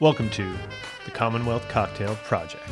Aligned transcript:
Welcome 0.00 0.28
to 0.30 0.52
the 1.04 1.12
Commonwealth 1.12 1.68
Cocktail 1.68 2.16
Project. 2.24 2.64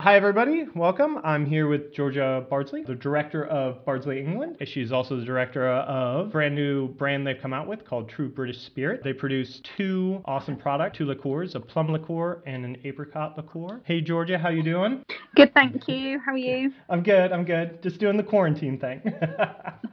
Hi, 0.00 0.16
everybody. 0.16 0.64
Welcome. 0.74 1.18
I'm 1.24 1.44
here 1.44 1.68
with 1.68 1.92
Georgia 1.92 2.46
Bardsley, 2.48 2.82
the 2.82 2.94
director 2.94 3.44
of 3.44 3.84
Bardsley 3.84 4.20
England. 4.20 4.56
She's 4.64 4.92
also 4.92 5.18
the 5.18 5.26
director 5.26 5.68
of 5.68 6.28
a 6.28 6.30
brand 6.30 6.54
new 6.54 6.88
brand 6.88 7.26
they've 7.26 7.38
come 7.38 7.52
out 7.52 7.66
with 7.66 7.84
called 7.84 8.08
True 8.08 8.30
British 8.30 8.62
Spirit. 8.62 9.04
They 9.04 9.12
produce 9.12 9.60
two 9.76 10.22
awesome 10.24 10.56
products, 10.56 10.96
two 10.96 11.04
liqueurs, 11.04 11.54
a 11.54 11.60
plum 11.60 11.92
liqueur 11.92 12.42
and 12.46 12.64
an 12.64 12.78
apricot 12.84 13.36
liqueur. 13.36 13.82
Hey, 13.84 14.00
Georgia, 14.00 14.38
how 14.38 14.48
you 14.48 14.62
doing? 14.62 15.04
Good, 15.36 15.52
thank 15.52 15.86
you. 15.86 16.18
How 16.24 16.32
are 16.32 16.38
you? 16.38 16.72
I'm 16.88 17.02
good. 17.02 17.30
I'm 17.30 17.44
good. 17.44 17.82
Just 17.82 18.00
doing 18.00 18.16
the 18.16 18.22
quarantine 18.22 18.78
thing. 18.78 19.02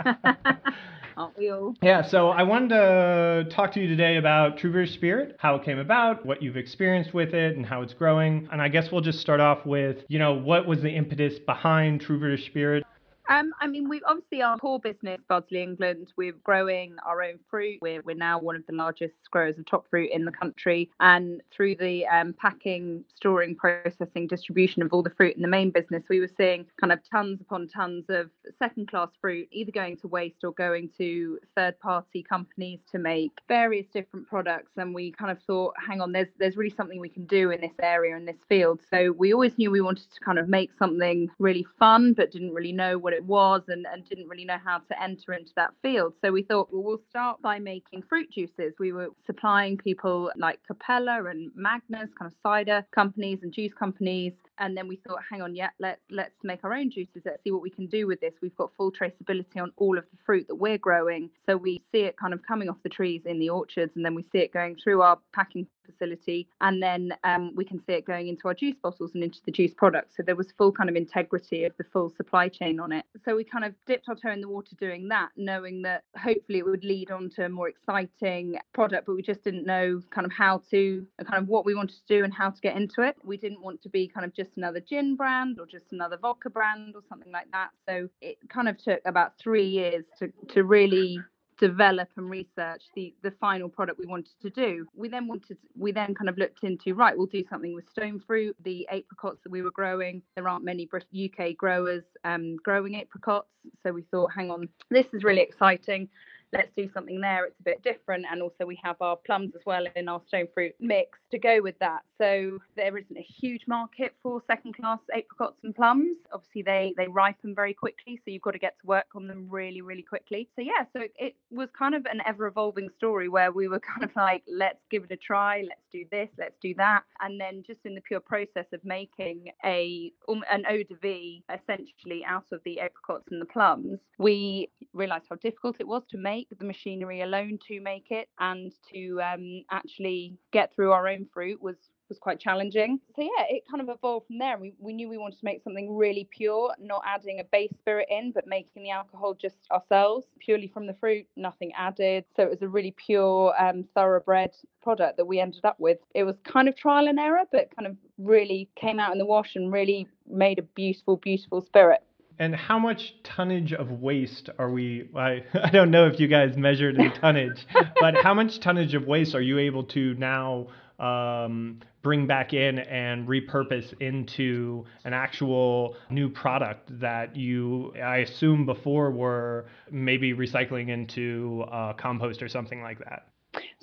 Aren't 1.21 1.37
we 1.37 1.51
all? 1.51 1.75
Yeah, 1.83 2.01
so 2.01 2.29
I 2.29 2.41
wanted 2.41 2.69
to 2.69 3.45
talk 3.51 3.73
to 3.73 3.79
you 3.79 3.87
today 3.87 4.17
about 4.17 4.57
True 4.57 4.71
British 4.71 4.95
Spirit, 4.95 5.35
how 5.37 5.53
it 5.53 5.63
came 5.63 5.77
about, 5.77 6.25
what 6.25 6.41
you've 6.41 6.57
experienced 6.57 7.13
with 7.13 7.35
it, 7.35 7.55
and 7.55 7.63
how 7.63 7.83
it's 7.83 7.93
growing. 7.93 8.49
And 8.51 8.59
I 8.59 8.69
guess 8.69 8.91
we'll 8.91 9.01
just 9.01 9.19
start 9.19 9.39
off 9.39 9.63
with, 9.63 9.97
you 10.07 10.17
know, 10.17 10.33
what 10.33 10.65
was 10.65 10.81
the 10.81 10.89
impetus 10.89 11.37
behind 11.37 12.01
True 12.01 12.17
British 12.17 12.47
Spirit? 12.47 12.83
Um, 13.31 13.53
I 13.61 13.67
mean, 13.67 13.87
we 13.87 14.01
obviously 14.05 14.41
our 14.41 14.57
core 14.57 14.81
business, 14.81 15.21
Bardsley 15.29 15.61
England. 15.61 16.11
We're 16.17 16.33
growing 16.43 16.97
our 17.05 17.23
own 17.23 17.39
fruit. 17.49 17.79
We're 17.81 18.01
we're 18.01 18.13
now 18.13 18.37
one 18.37 18.57
of 18.57 18.65
the 18.67 18.75
largest 18.75 19.15
growers 19.31 19.57
of 19.57 19.65
top 19.65 19.85
fruit 19.89 20.09
in 20.11 20.25
the 20.25 20.33
country, 20.33 20.91
and 20.99 21.41
through 21.49 21.75
the 21.75 22.05
um, 22.07 22.33
packing, 22.33 23.05
storing, 23.15 23.55
processing, 23.55 24.27
distribution 24.27 24.81
of 24.81 24.91
all 24.91 25.01
the 25.01 25.11
fruit 25.11 25.37
in 25.37 25.41
the 25.41 25.47
main 25.47 25.71
business, 25.71 26.03
we 26.09 26.19
were 26.19 26.29
seeing 26.35 26.65
kind 26.77 26.91
of 26.91 26.99
tons 27.09 27.39
upon 27.39 27.69
tons 27.69 28.03
of 28.09 28.29
second-class 28.59 29.07
fruit 29.21 29.47
either 29.53 29.71
going 29.71 29.95
to 29.95 30.09
waste 30.09 30.43
or 30.43 30.51
going 30.51 30.89
to 30.97 31.39
third-party 31.55 32.23
companies 32.23 32.81
to 32.91 32.99
make 32.99 33.31
various 33.47 33.87
different 33.93 34.27
products. 34.27 34.71
And 34.75 34.93
we 34.93 35.09
kind 35.13 35.31
of 35.31 35.41
thought, 35.43 35.73
hang 35.87 36.01
on, 36.01 36.11
there's 36.11 36.27
there's 36.37 36.57
really 36.57 36.75
something 36.75 36.99
we 36.99 37.07
can 37.07 37.27
do 37.27 37.51
in 37.51 37.61
this 37.61 37.71
area 37.81 38.17
in 38.17 38.25
this 38.25 38.43
field. 38.49 38.81
So 38.89 39.13
we 39.13 39.33
always 39.33 39.57
knew 39.57 39.71
we 39.71 39.79
wanted 39.79 40.11
to 40.11 40.19
kind 40.19 40.37
of 40.37 40.49
make 40.49 40.71
something 40.77 41.29
really 41.39 41.65
fun, 41.79 42.11
but 42.11 42.31
didn't 42.31 42.53
really 42.53 42.73
know 42.73 42.97
what 42.97 43.13
it 43.13 43.20
it 43.21 43.27
was 43.27 43.61
and, 43.67 43.85
and 43.91 44.07
didn't 44.09 44.27
really 44.27 44.45
know 44.45 44.57
how 44.63 44.79
to 44.79 45.01
enter 45.01 45.33
into 45.33 45.51
that 45.55 45.71
field. 45.81 46.13
So 46.23 46.31
we 46.31 46.43
thought, 46.43 46.69
well, 46.71 46.83
we'll 46.83 47.01
start 47.09 47.41
by 47.41 47.59
making 47.59 48.03
fruit 48.09 48.31
juices. 48.31 48.73
We 48.79 48.91
were 48.91 49.09
supplying 49.25 49.77
people 49.77 50.31
like 50.35 50.59
Copella 50.69 51.29
and 51.29 51.51
Magners, 51.51 52.09
kind 52.17 52.31
of 52.31 52.33
cider 52.43 52.85
companies 52.91 53.39
and 53.43 53.53
juice 53.53 53.73
companies. 53.73 54.33
And 54.57 54.75
then 54.75 54.87
we 54.87 54.97
thought, 54.97 55.19
hang 55.29 55.41
on, 55.41 55.55
yeah, 55.55 55.69
let, 55.79 55.99
let's 56.09 56.35
make 56.43 56.63
our 56.63 56.73
own 56.73 56.91
juices. 56.91 57.21
Let's 57.25 57.43
see 57.43 57.51
what 57.51 57.61
we 57.61 57.69
can 57.69 57.87
do 57.87 58.07
with 58.07 58.19
this. 58.21 58.33
We've 58.41 58.55
got 58.55 58.71
full 58.77 58.91
traceability 58.91 59.61
on 59.61 59.71
all 59.77 59.97
of 59.97 60.05
the 60.11 60.17
fruit 60.25 60.47
that 60.47 60.55
we're 60.55 60.77
growing. 60.77 61.29
So 61.45 61.57
we 61.57 61.83
see 61.91 62.01
it 62.01 62.17
kind 62.17 62.33
of 62.33 62.41
coming 62.47 62.69
off 62.69 62.77
the 62.83 62.89
trees 62.89 63.21
in 63.25 63.39
the 63.39 63.49
orchards 63.49 63.91
and 63.95 64.05
then 64.05 64.15
we 64.15 64.23
see 64.31 64.39
it 64.39 64.53
going 64.53 64.77
through 64.83 65.01
our 65.01 65.17
packing 65.33 65.67
facility 65.85 66.47
and 66.61 66.81
then 66.81 67.13
um, 67.23 67.51
we 67.55 67.65
can 67.65 67.79
see 67.79 67.93
it 67.93 68.05
going 68.05 68.27
into 68.27 68.47
our 68.47 68.53
juice 68.53 68.75
bottles 68.81 69.11
and 69.13 69.23
into 69.23 69.39
the 69.45 69.51
juice 69.51 69.73
products. 69.75 70.15
So 70.17 70.23
there 70.23 70.35
was 70.35 70.51
full 70.57 70.71
kind 70.71 70.89
of 70.89 70.95
integrity 70.95 71.65
of 71.65 71.73
the 71.77 71.83
full 71.83 72.09
supply 72.09 72.49
chain 72.49 72.79
on 72.79 72.91
it. 72.91 73.05
So 73.23 73.35
we 73.35 73.43
kind 73.43 73.65
of 73.65 73.73
dipped 73.85 74.09
our 74.09 74.15
toe 74.15 74.31
in 74.31 74.41
the 74.41 74.47
water 74.47 74.75
doing 74.79 75.07
that 75.09 75.29
knowing 75.35 75.81
that 75.83 76.03
hopefully 76.17 76.59
it 76.59 76.65
would 76.65 76.83
lead 76.83 77.11
on 77.11 77.29
to 77.31 77.45
a 77.45 77.49
more 77.49 77.69
exciting 77.69 78.57
product 78.73 79.05
but 79.05 79.15
we 79.15 79.21
just 79.21 79.43
didn't 79.43 79.65
know 79.65 80.01
kind 80.09 80.25
of 80.25 80.31
how 80.31 80.61
to 80.69 81.05
kind 81.25 81.41
of 81.41 81.47
what 81.47 81.65
we 81.65 81.75
wanted 81.75 81.95
to 81.95 82.07
do 82.07 82.23
and 82.23 82.33
how 82.33 82.49
to 82.49 82.61
get 82.61 82.75
into 82.75 83.01
it. 83.01 83.15
We 83.23 83.37
didn't 83.37 83.61
want 83.61 83.81
to 83.83 83.89
be 83.89 84.07
kind 84.07 84.25
of 84.25 84.33
just 84.33 84.51
another 84.57 84.79
gin 84.79 85.15
brand 85.15 85.59
or 85.59 85.65
just 85.65 85.91
another 85.91 86.17
vodka 86.17 86.49
brand 86.49 86.95
or 86.95 87.01
something 87.07 87.31
like 87.31 87.51
that. 87.51 87.69
So 87.87 88.09
it 88.21 88.37
kind 88.49 88.69
of 88.69 88.77
took 88.77 89.01
about 89.05 89.37
three 89.37 89.67
years 89.67 90.05
to 90.19 90.31
to 90.49 90.63
really 90.63 91.19
develop 91.61 92.09
and 92.17 92.29
research 92.29 92.81
the 92.95 93.13
the 93.21 93.31
final 93.39 93.69
product 93.69 93.99
we 93.99 94.07
wanted 94.07 94.33
to 94.41 94.49
do 94.49 94.85
we 94.95 95.07
then 95.07 95.27
wanted 95.27 95.57
we 95.77 95.91
then 95.91 96.13
kind 96.15 96.27
of 96.27 96.37
looked 96.37 96.63
into 96.63 96.95
right 96.95 97.15
we'll 97.15 97.27
do 97.27 97.43
something 97.49 97.75
with 97.75 97.87
stone 97.89 98.19
fruit 98.25 98.55
the 98.63 98.87
apricots 98.89 99.39
that 99.43 99.51
we 99.51 99.61
were 99.61 99.71
growing 99.71 100.23
there 100.35 100.49
aren't 100.49 100.65
many 100.65 100.89
uk 100.91 101.55
growers 101.57 102.03
um, 102.25 102.57
growing 102.63 102.95
apricots 102.95 103.47
so 103.83 103.91
we 103.91 104.01
thought 104.09 104.31
hang 104.35 104.49
on 104.49 104.67
this 104.89 105.05
is 105.13 105.23
really 105.23 105.41
exciting 105.41 106.09
let's 106.53 106.71
do 106.75 106.89
something 106.93 107.21
there. 107.21 107.45
It's 107.45 107.59
a 107.59 107.63
bit 107.63 107.83
different. 107.83 108.25
And 108.29 108.41
also, 108.41 108.65
we 108.65 108.79
have 108.83 108.97
our 109.01 109.15
plums 109.15 109.53
as 109.55 109.61
well 109.65 109.85
in 109.95 110.07
our 110.07 110.21
stone 110.27 110.47
fruit 110.53 110.73
mix 110.79 111.19
to 111.31 111.39
go 111.39 111.61
with 111.61 111.77
that. 111.79 112.01
So, 112.21 112.59
there 112.75 112.95
isn't 112.97 113.17
a 113.17 113.25
huge 113.41 113.63
market 113.67 114.13
for 114.21 114.43
second 114.45 114.75
class 114.75 114.99
apricots 115.11 115.57
and 115.63 115.75
plums. 115.75 116.17
Obviously, 116.31 116.61
they, 116.61 116.93
they 116.95 117.07
ripen 117.07 117.55
very 117.55 117.73
quickly. 117.73 118.17
So, 118.17 118.31
you've 118.31 118.43
got 118.43 118.51
to 118.51 118.59
get 118.59 118.75
to 118.81 118.87
work 118.87 119.07
on 119.15 119.25
them 119.25 119.47
really, 119.49 119.81
really 119.81 120.03
quickly. 120.03 120.47
So, 120.55 120.61
yeah, 120.61 120.85
so 120.93 121.01
it 121.17 121.35
was 121.49 121.69
kind 121.77 121.95
of 121.95 122.05
an 122.05 122.21
ever 122.27 122.45
evolving 122.45 122.89
story 122.95 123.27
where 123.27 123.51
we 123.51 123.67
were 123.67 123.79
kind 123.93 124.03
of 124.03 124.15
like, 124.15 124.43
let's 124.47 124.79
give 124.91 125.03
it 125.03 125.11
a 125.11 125.17
try. 125.17 125.63
Let's 125.67 125.81
do 125.91 126.05
this. 126.11 126.29
Let's 126.37 126.55
do 126.61 126.75
that. 126.75 127.01
And 127.21 127.41
then, 127.41 127.63
just 127.65 127.79
in 127.85 127.95
the 127.95 128.01
pure 128.01 128.19
process 128.19 128.65
of 128.71 128.85
making 128.85 129.47
a 129.65 130.11
um, 130.29 130.43
an 130.51 130.63
eau 130.69 130.83
de 130.83 130.95
vie 131.01 131.41
essentially 131.51 132.23
out 132.27 132.45
of 132.51 132.61
the 132.65 132.79
apricots 132.79 133.25
and 133.31 133.41
the 133.41 133.45
plums, 133.45 133.99
we 134.19 134.69
realized 134.93 135.25
how 135.29 135.35
difficult 135.37 135.77
it 135.79 135.87
was 135.87 136.03
to 136.11 136.17
make 136.17 136.47
the 136.57 136.65
machinery 136.65 137.21
alone 137.21 137.57
to 137.67 137.79
make 137.81 138.07
it 138.11 138.27
and 138.39 138.71
to 138.93 139.19
um, 139.21 139.63
actually 139.71 140.37
get 140.51 140.73
through 140.75 140.91
our 140.91 141.07
own 141.07 141.25
fruit 141.33 141.61
was 141.61 141.75
was 142.11 142.19
quite 142.19 142.39
challenging. 142.39 142.99
So 143.15 143.21
yeah, 143.21 143.45
it 143.49 143.63
kind 143.69 143.81
of 143.81 143.87
evolved 143.87 144.27
from 144.27 144.37
there. 144.37 144.57
We 144.57 144.73
we 144.79 144.91
knew 144.91 145.07
we 145.07 145.17
wanted 145.17 145.39
to 145.39 145.45
make 145.45 145.63
something 145.63 145.95
really 145.95 146.27
pure, 146.29 146.75
not 146.77 147.01
adding 147.07 147.39
a 147.39 147.45
base 147.45 147.71
spirit 147.79 148.07
in, 148.11 148.33
but 148.33 148.45
making 148.45 148.83
the 148.83 148.89
alcohol 148.91 149.33
just 149.33 149.55
ourselves, 149.71 150.25
purely 150.39 150.67
from 150.67 150.87
the 150.87 150.93
fruit, 150.95 151.25
nothing 151.37 151.71
added. 151.77 152.25
So 152.35 152.43
it 152.43 152.49
was 152.49 152.61
a 152.61 152.67
really 152.67 152.93
pure, 152.97 153.55
um, 153.57 153.85
thoroughbred 153.95 154.51
product 154.83 155.15
that 155.17 155.25
we 155.25 155.39
ended 155.39 155.63
up 155.63 155.79
with. 155.79 155.99
It 156.13 156.23
was 156.23 156.35
kind 156.43 156.67
of 156.67 156.75
trial 156.75 157.07
and 157.07 157.17
error, 157.17 157.43
but 157.49 157.73
kind 157.73 157.87
of 157.87 157.95
really 158.17 158.69
came 158.75 158.99
out 158.99 159.13
in 159.13 159.17
the 159.17 159.25
wash 159.25 159.55
and 159.55 159.71
really 159.71 160.07
made 160.29 160.59
a 160.59 160.63
beautiful, 160.63 161.15
beautiful 161.15 161.61
spirit. 161.61 162.03
And 162.39 162.55
how 162.55 162.79
much 162.79 163.13
tonnage 163.23 163.71
of 163.71 164.01
waste 164.01 164.49
are 164.57 164.69
we? 164.69 165.09
I, 165.15 165.43
I 165.63 165.69
don't 165.69 165.91
know 165.91 166.07
if 166.07 166.19
you 166.19 166.27
guys 166.27 166.57
measured 166.57 166.97
in 166.97 167.13
tonnage, 167.13 167.65
but 168.01 168.15
how 168.15 168.33
much 168.33 168.59
tonnage 168.59 168.95
of 168.95 169.05
waste 169.05 169.33
are 169.33 169.41
you 169.41 169.59
able 169.59 169.83
to 169.85 170.13
now 170.15 170.67
um, 171.01 171.79
bring 172.03 172.27
back 172.27 172.53
in 172.53 172.79
and 172.79 173.27
repurpose 173.27 173.93
into 173.99 174.85
an 175.03 175.13
actual 175.13 175.95
new 176.09 176.29
product 176.29 176.99
that 176.99 177.35
you, 177.35 177.93
I 178.01 178.17
assume, 178.17 178.65
before 178.65 179.11
were 179.11 179.65
maybe 179.89 180.33
recycling 180.33 180.89
into 180.89 181.65
uh, 181.71 181.93
compost 181.93 182.41
or 182.41 182.47
something 182.47 182.81
like 182.81 182.99
that? 182.99 183.27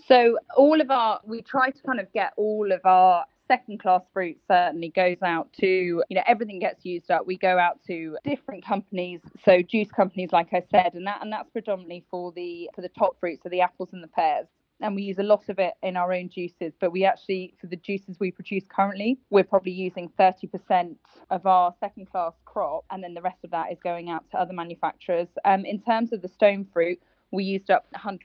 So 0.07 0.39
all 0.57 0.81
of 0.81 0.91
our, 0.91 1.21
we 1.25 1.43
try 1.43 1.71
to 1.71 1.83
kind 1.83 2.01
of 2.01 2.11
get 2.12 2.33
all 2.37 2.73
of 2.73 2.81
our 2.84 3.25
second 3.49 3.81
class 3.81 4.03
fruit 4.12 4.39
certainly 4.47 4.91
goes 4.91 5.17
out 5.23 5.51
to 5.55 5.67
you 5.67 6.15
know 6.15 6.23
everything 6.27 6.59
gets 6.59 6.84
used 6.84 7.11
up 7.11 7.27
we 7.27 7.34
go 7.39 7.59
out 7.59 7.81
to 7.87 8.15
different 8.23 8.62
companies 8.62 9.21
so 9.43 9.62
juice 9.62 9.89
companies 9.91 10.28
like 10.33 10.49
i 10.53 10.62
said 10.71 10.93
and 10.93 11.07
that 11.07 11.23
and 11.23 11.33
that's 11.33 11.49
predominantly 11.49 12.05
for 12.11 12.31
the 12.33 12.69
for 12.75 12.83
the 12.83 12.91
top 12.91 13.19
fruit 13.19 13.41
so 13.43 13.49
the 13.49 13.62
apples 13.62 13.89
and 13.93 14.03
the 14.03 14.09
pears 14.09 14.47
and 14.81 14.94
we 14.94 15.03
use 15.03 15.19
a 15.19 15.22
lot 15.22 15.49
of 15.49 15.59
it 15.59 15.75
in 15.83 15.97
our 15.97 16.12
own 16.12 16.28
juices 16.28 16.72
but 16.81 16.93
we 16.93 17.05
actually 17.05 17.55
for 17.61 17.66
the 17.66 17.77
juices 17.77 18.16
we 18.21 18.31
produce 18.31 18.65
currently 18.69 19.19
we're 19.31 19.44
probably 19.44 19.72
using 19.72 20.11
30% 20.19 20.97
of 21.31 21.47
our 21.47 21.75
second 21.81 22.11
class 22.11 22.34
crop 22.44 22.84
and 22.91 23.03
then 23.03 23.15
the 23.15 23.22
rest 23.22 23.39
of 23.44 23.50
that 23.50 23.72
is 23.72 23.78
going 23.83 24.11
out 24.11 24.25
to 24.31 24.39
other 24.39 24.53
manufacturers 24.53 25.28
um, 25.44 25.65
in 25.65 25.81
terms 25.81 26.12
of 26.12 26.22
the 26.22 26.28
stone 26.28 26.66
fruit 26.72 26.99
we 27.31 27.44
used 27.44 27.71
up 27.71 27.87
100% 27.94 28.21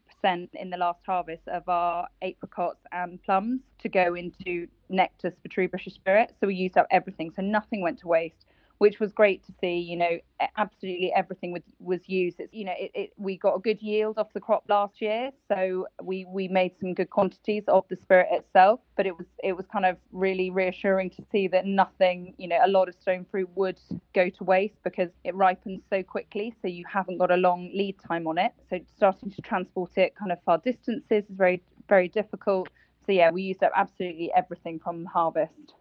in 0.53 0.69
the 0.69 0.77
last 0.77 1.01
harvest 1.05 1.47
of 1.47 1.67
our 1.67 2.07
apricots 2.21 2.79
and 2.91 3.21
plums 3.23 3.61
to 3.79 3.89
go 3.89 4.13
into 4.13 4.67
Nectvs 4.89 5.35
for 5.41 5.49
True 5.49 5.67
British 5.67 5.95
Spirit. 5.95 6.33
So 6.39 6.47
we 6.47 6.55
used 6.55 6.77
up 6.77 6.87
everything, 6.89 7.31
so 7.35 7.41
nothing 7.41 7.81
went 7.81 7.99
to 7.99 8.07
waste 8.07 8.45
which 8.77 8.99
was 8.99 9.11
great 9.11 9.43
to 9.45 9.53
see. 9.61 9.77
You 9.79 9.97
know, 9.97 10.17
absolutely 10.57 11.11
everything 11.13 11.51
was 11.51 11.63
was 11.79 12.01
used. 12.07 12.39
It's, 12.39 12.53
you 12.53 12.65
know, 12.65 12.73
it, 12.77 12.91
it, 12.93 13.09
we 13.17 13.37
got 13.37 13.55
a 13.55 13.59
good 13.59 13.81
yield 13.81 14.17
off 14.17 14.33
the 14.33 14.39
crop 14.39 14.63
last 14.69 15.01
year, 15.01 15.31
so 15.47 15.87
we 16.01 16.25
we 16.25 16.47
made 16.47 16.73
some 16.79 16.93
good 16.93 17.09
quantities 17.09 17.63
of 17.67 17.85
the 17.89 17.95
spirit 17.95 18.27
itself. 18.31 18.79
But 18.95 19.05
it 19.05 19.17
was 19.17 19.27
it 19.43 19.53
was 19.53 19.65
kind 19.67 19.85
of 19.85 19.97
really 20.11 20.49
reassuring 20.49 21.09
to 21.11 21.23
see 21.31 21.47
that 21.49 21.65
nothing, 21.65 22.33
you 22.37 22.47
know, 22.47 22.59
a 22.63 22.67
lot 22.67 22.87
of 22.87 22.95
stone 22.95 23.25
fruit 23.29 23.49
would 23.55 23.79
go 24.13 24.29
to 24.29 24.43
waste 24.43 24.81
because 24.83 25.09
it 25.23 25.35
ripens 25.35 25.81
so 25.89 26.03
quickly, 26.03 26.53
so 26.61 26.67
you 26.67 26.85
haven't 26.91 27.17
got 27.17 27.31
a 27.31 27.37
long 27.37 27.71
lead 27.73 27.95
time 28.07 28.27
on 28.27 28.37
it. 28.37 28.51
So 28.69 28.79
starting 28.95 29.31
to 29.31 29.41
transport 29.41 29.97
it 29.97 30.15
kind 30.15 30.31
of 30.31 30.39
far 30.43 30.57
distances 30.57 31.03
is 31.09 31.25
very 31.29 31.61
very 31.87 32.07
difficult. 32.07 32.69
So 33.05 33.11
yeah, 33.11 33.31
we 33.31 33.43
used 33.43 33.63
up 33.63 33.71
absolutely 33.75 34.31
everything 34.35 34.79
from 34.79 35.05
harvest. 35.05 35.73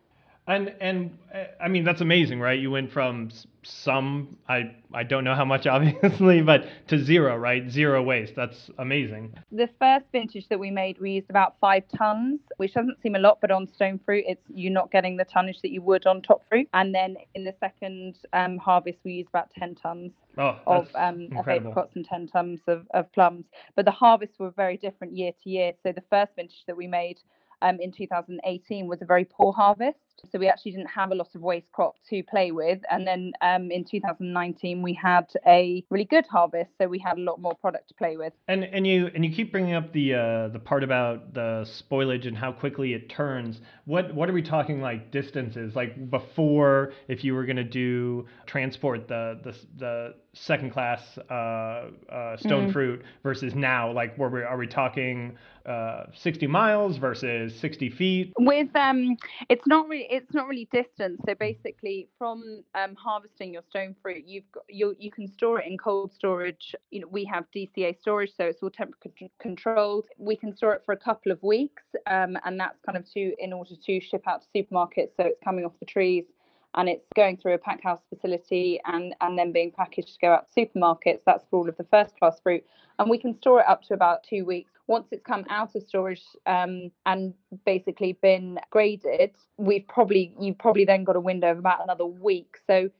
And 0.46 0.74
and 0.80 1.16
I 1.60 1.68
mean 1.68 1.84
that's 1.84 2.00
amazing, 2.00 2.40
right? 2.40 2.58
You 2.58 2.72
went 2.72 2.90
from 2.90 3.30
some 3.62 4.36
I 4.48 4.74
I 4.92 5.04
don't 5.04 5.22
know 5.22 5.36
how 5.36 5.44
much 5.44 5.66
obviously, 5.68 6.42
but 6.42 6.66
to 6.88 6.98
zero, 6.98 7.36
right? 7.36 7.70
Zero 7.70 8.02
waste. 8.02 8.34
That's 8.34 8.68
amazing. 8.78 9.34
The 9.52 9.68
first 9.78 10.06
vintage 10.10 10.48
that 10.48 10.58
we 10.58 10.72
made, 10.72 11.00
we 11.00 11.12
used 11.12 11.30
about 11.30 11.54
five 11.60 11.84
tons, 11.96 12.40
which 12.56 12.74
doesn't 12.74 13.00
seem 13.02 13.14
a 13.14 13.20
lot, 13.20 13.38
but 13.40 13.52
on 13.52 13.72
stone 13.72 14.00
fruit, 14.04 14.24
it's 14.26 14.42
you're 14.52 14.72
not 14.72 14.90
getting 14.90 15.16
the 15.16 15.24
tonnage 15.24 15.60
that 15.62 15.70
you 15.70 15.80
would 15.82 16.06
on 16.06 16.22
top 16.22 16.42
fruit. 16.48 16.68
And 16.74 16.92
then 16.92 17.16
in 17.36 17.44
the 17.44 17.54
second 17.60 18.16
um, 18.32 18.58
harvest, 18.58 18.98
we 19.04 19.12
used 19.12 19.28
about 19.28 19.50
ten 19.56 19.76
tons. 19.76 20.12
Oh, 20.38 20.58
of 20.66 20.88
um, 20.94 21.28
of 21.36 21.46
apricots 21.46 21.94
and 21.94 22.06
10 22.06 22.28
tons 22.28 22.60
of, 22.66 22.86
of 22.94 23.12
plums. 23.12 23.44
But 23.76 23.84
the 23.84 23.90
harvests 23.90 24.38
were 24.38 24.50
very 24.50 24.78
different 24.78 25.14
year 25.14 25.32
to 25.44 25.50
year. 25.50 25.72
So 25.82 25.92
the 25.92 26.02
first 26.08 26.32
vintage 26.36 26.64
that 26.66 26.74
we 26.74 26.86
made 26.86 27.18
um, 27.62 27.78
in 27.80 27.92
2018 27.92 28.86
was 28.86 29.00
a 29.02 29.04
very 29.04 29.24
poor 29.24 29.52
harvest. 29.52 29.98
So 30.30 30.38
we 30.38 30.48
actually 30.48 30.72
didn't 30.72 30.90
have 30.90 31.10
a 31.10 31.14
lot 31.14 31.34
of 31.34 31.40
waste 31.40 31.70
crop 31.72 31.96
to 32.10 32.22
play 32.22 32.52
with. 32.52 32.80
And 32.90 33.06
then 33.06 33.32
um, 33.42 33.70
in 33.70 33.84
2019 33.84 34.80
we 34.80 34.94
had 34.94 35.26
a 35.46 35.84
really 35.90 36.04
good 36.04 36.26
harvest, 36.26 36.70
so 36.78 36.86
we 36.86 36.98
had 36.98 37.18
a 37.18 37.20
lot 37.20 37.40
more 37.40 37.54
product 37.56 37.88
to 37.88 37.94
play 37.94 38.16
with. 38.16 38.32
And 38.48 38.64
and 38.64 38.86
you 38.86 39.10
and 39.14 39.24
you 39.24 39.32
keep 39.32 39.50
bringing 39.50 39.74
up 39.74 39.92
the 39.92 40.14
uh, 40.14 40.48
the 40.48 40.60
part 40.60 40.84
about 40.84 41.34
the 41.34 41.66
spoilage 41.66 42.26
and 42.26 42.36
how 42.36 42.52
quickly 42.52 42.94
it 42.94 43.08
turns. 43.08 43.60
What 43.84 44.14
what 44.14 44.30
are 44.30 44.32
we 44.32 44.42
talking 44.42 44.80
like 44.80 45.10
distances? 45.10 45.74
Like 45.74 46.10
before, 46.10 46.92
if 47.08 47.24
you 47.24 47.34
were 47.34 47.44
going 47.44 47.56
to 47.56 47.64
do 47.64 48.26
transport 48.46 49.08
the 49.08 49.40
the 49.42 49.56
the 49.76 50.14
second 50.34 50.70
class 50.70 51.18
uh, 51.30 51.88
uh, 52.10 52.36
stone 52.38 52.68
mm. 52.68 52.72
fruit 52.72 53.02
versus 53.22 53.54
now, 53.54 53.92
like 53.92 54.16
where 54.16 54.30
we 54.30 54.42
are 54.42 54.56
we 54.56 54.66
talking 54.66 55.36
uh, 55.66 56.04
60 56.14 56.46
miles 56.46 56.96
versus 56.96 57.54
60 57.60 57.90
feet? 57.90 58.32
With 58.38 58.74
um, 58.74 59.16
it's 59.50 59.66
not 59.66 59.88
really 59.88 60.06
it's 60.10 60.32
not 60.32 60.48
really 60.48 60.68
distance. 60.72 61.20
So 61.26 61.34
basically, 61.34 62.08
from 62.18 62.64
um, 62.74 62.94
harvesting 62.94 63.52
your 63.52 63.62
stone 63.68 63.94
fruit, 64.00 64.24
you've 64.26 64.50
got 64.52 64.64
you 64.68 64.96
you 64.98 65.10
can 65.10 65.28
store 65.28 65.60
it 65.60 65.66
in 65.66 65.76
cold 65.76 66.12
storage. 66.14 66.74
You 66.90 67.00
know, 67.00 67.08
we 67.08 67.24
have 67.26 67.44
DCA 67.54 68.00
storage, 68.00 68.32
so 68.34 68.44
it's 68.46 68.62
all 68.62 68.70
temperature 68.70 69.28
controlled. 69.38 70.06
We 70.16 70.36
can 70.36 70.56
store 70.56 70.74
it 70.74 70.82
for 70.86 70.92
a 70.92 70.98
couple 70.98 71.30
of 71.30 71.42
weeks, 71.42 71.82
um, 72.06 72.38
and 72.44 72.58
that's 72.58 72.78
kind 72.86 72.96
of 72.96 73.10
to 73.12 73.34
in 73.38 73.52
order 73.52 73.74
to 73.76 74.00
ship 74.00 74.22
out 74.26 74.42
to 74.42 74.62
supermarkets. 74.62 75.10
So 75.18 75.24
it's 75.24 75.40
coming 75.44 75.66
off 75.66 75.72
the 75.78 75.86
trees 75.86 76.24
and 76.74 76.88
it's 76.88 77.06
going 77.14 77.36
through 77.36 77.54
a 77.54 77.58
pack 77.58 77.82
house 77.82 78.00
facility 78.08 78.80
and 78.86 79.14
and 79.20 79.38
then 79.38 79.52
being 79.52 79.70
packaged 79.70 80.14
to 80.14 80.18
go 80.20 80.32
out 80.32 80.46
to 80.52 80.66
supermarkets. 80.66 81.20
That's 81.26 81.44
for 81.50 81.60
all 81.60 81.68
of 81.68 81.76
the 81.76 81.84
first 81.84 82.18
class 82.18 82.40
fruit, 82.40 82.64
and 82.98 83.10
we 83.10 83.18
can 83.18 83.36
store 83.36 83.60
it 83.60 83.66
up 83.68 83.82
to 83.84 83.94
about 83.94 84.24
two 84.24 84.44
weeks 84.44 84.72
once 84.86 85.06
it's 85.10 85.24
come 85.24 85.44
out 85.48 85.74
of 85.74 85.82
storage 85.82 86.22
um, 86.46 86.90
and 87.06 87.34
basically 87.64 88.18
been 88.20 88.58
graded, 88.70 89.30
we've 89.56 89.86
probably 89.88 90.34
you've 90.40 90.58
probably 90.58 90.84
then 90.84 91.04
got 91.04 91.16
a 91.16 91.20
window 91.20 91.50
of 91.50 91.58
about 91.58 91.82
another 91.82 92.04
week. 92.04 92.56
So 92.66 92.90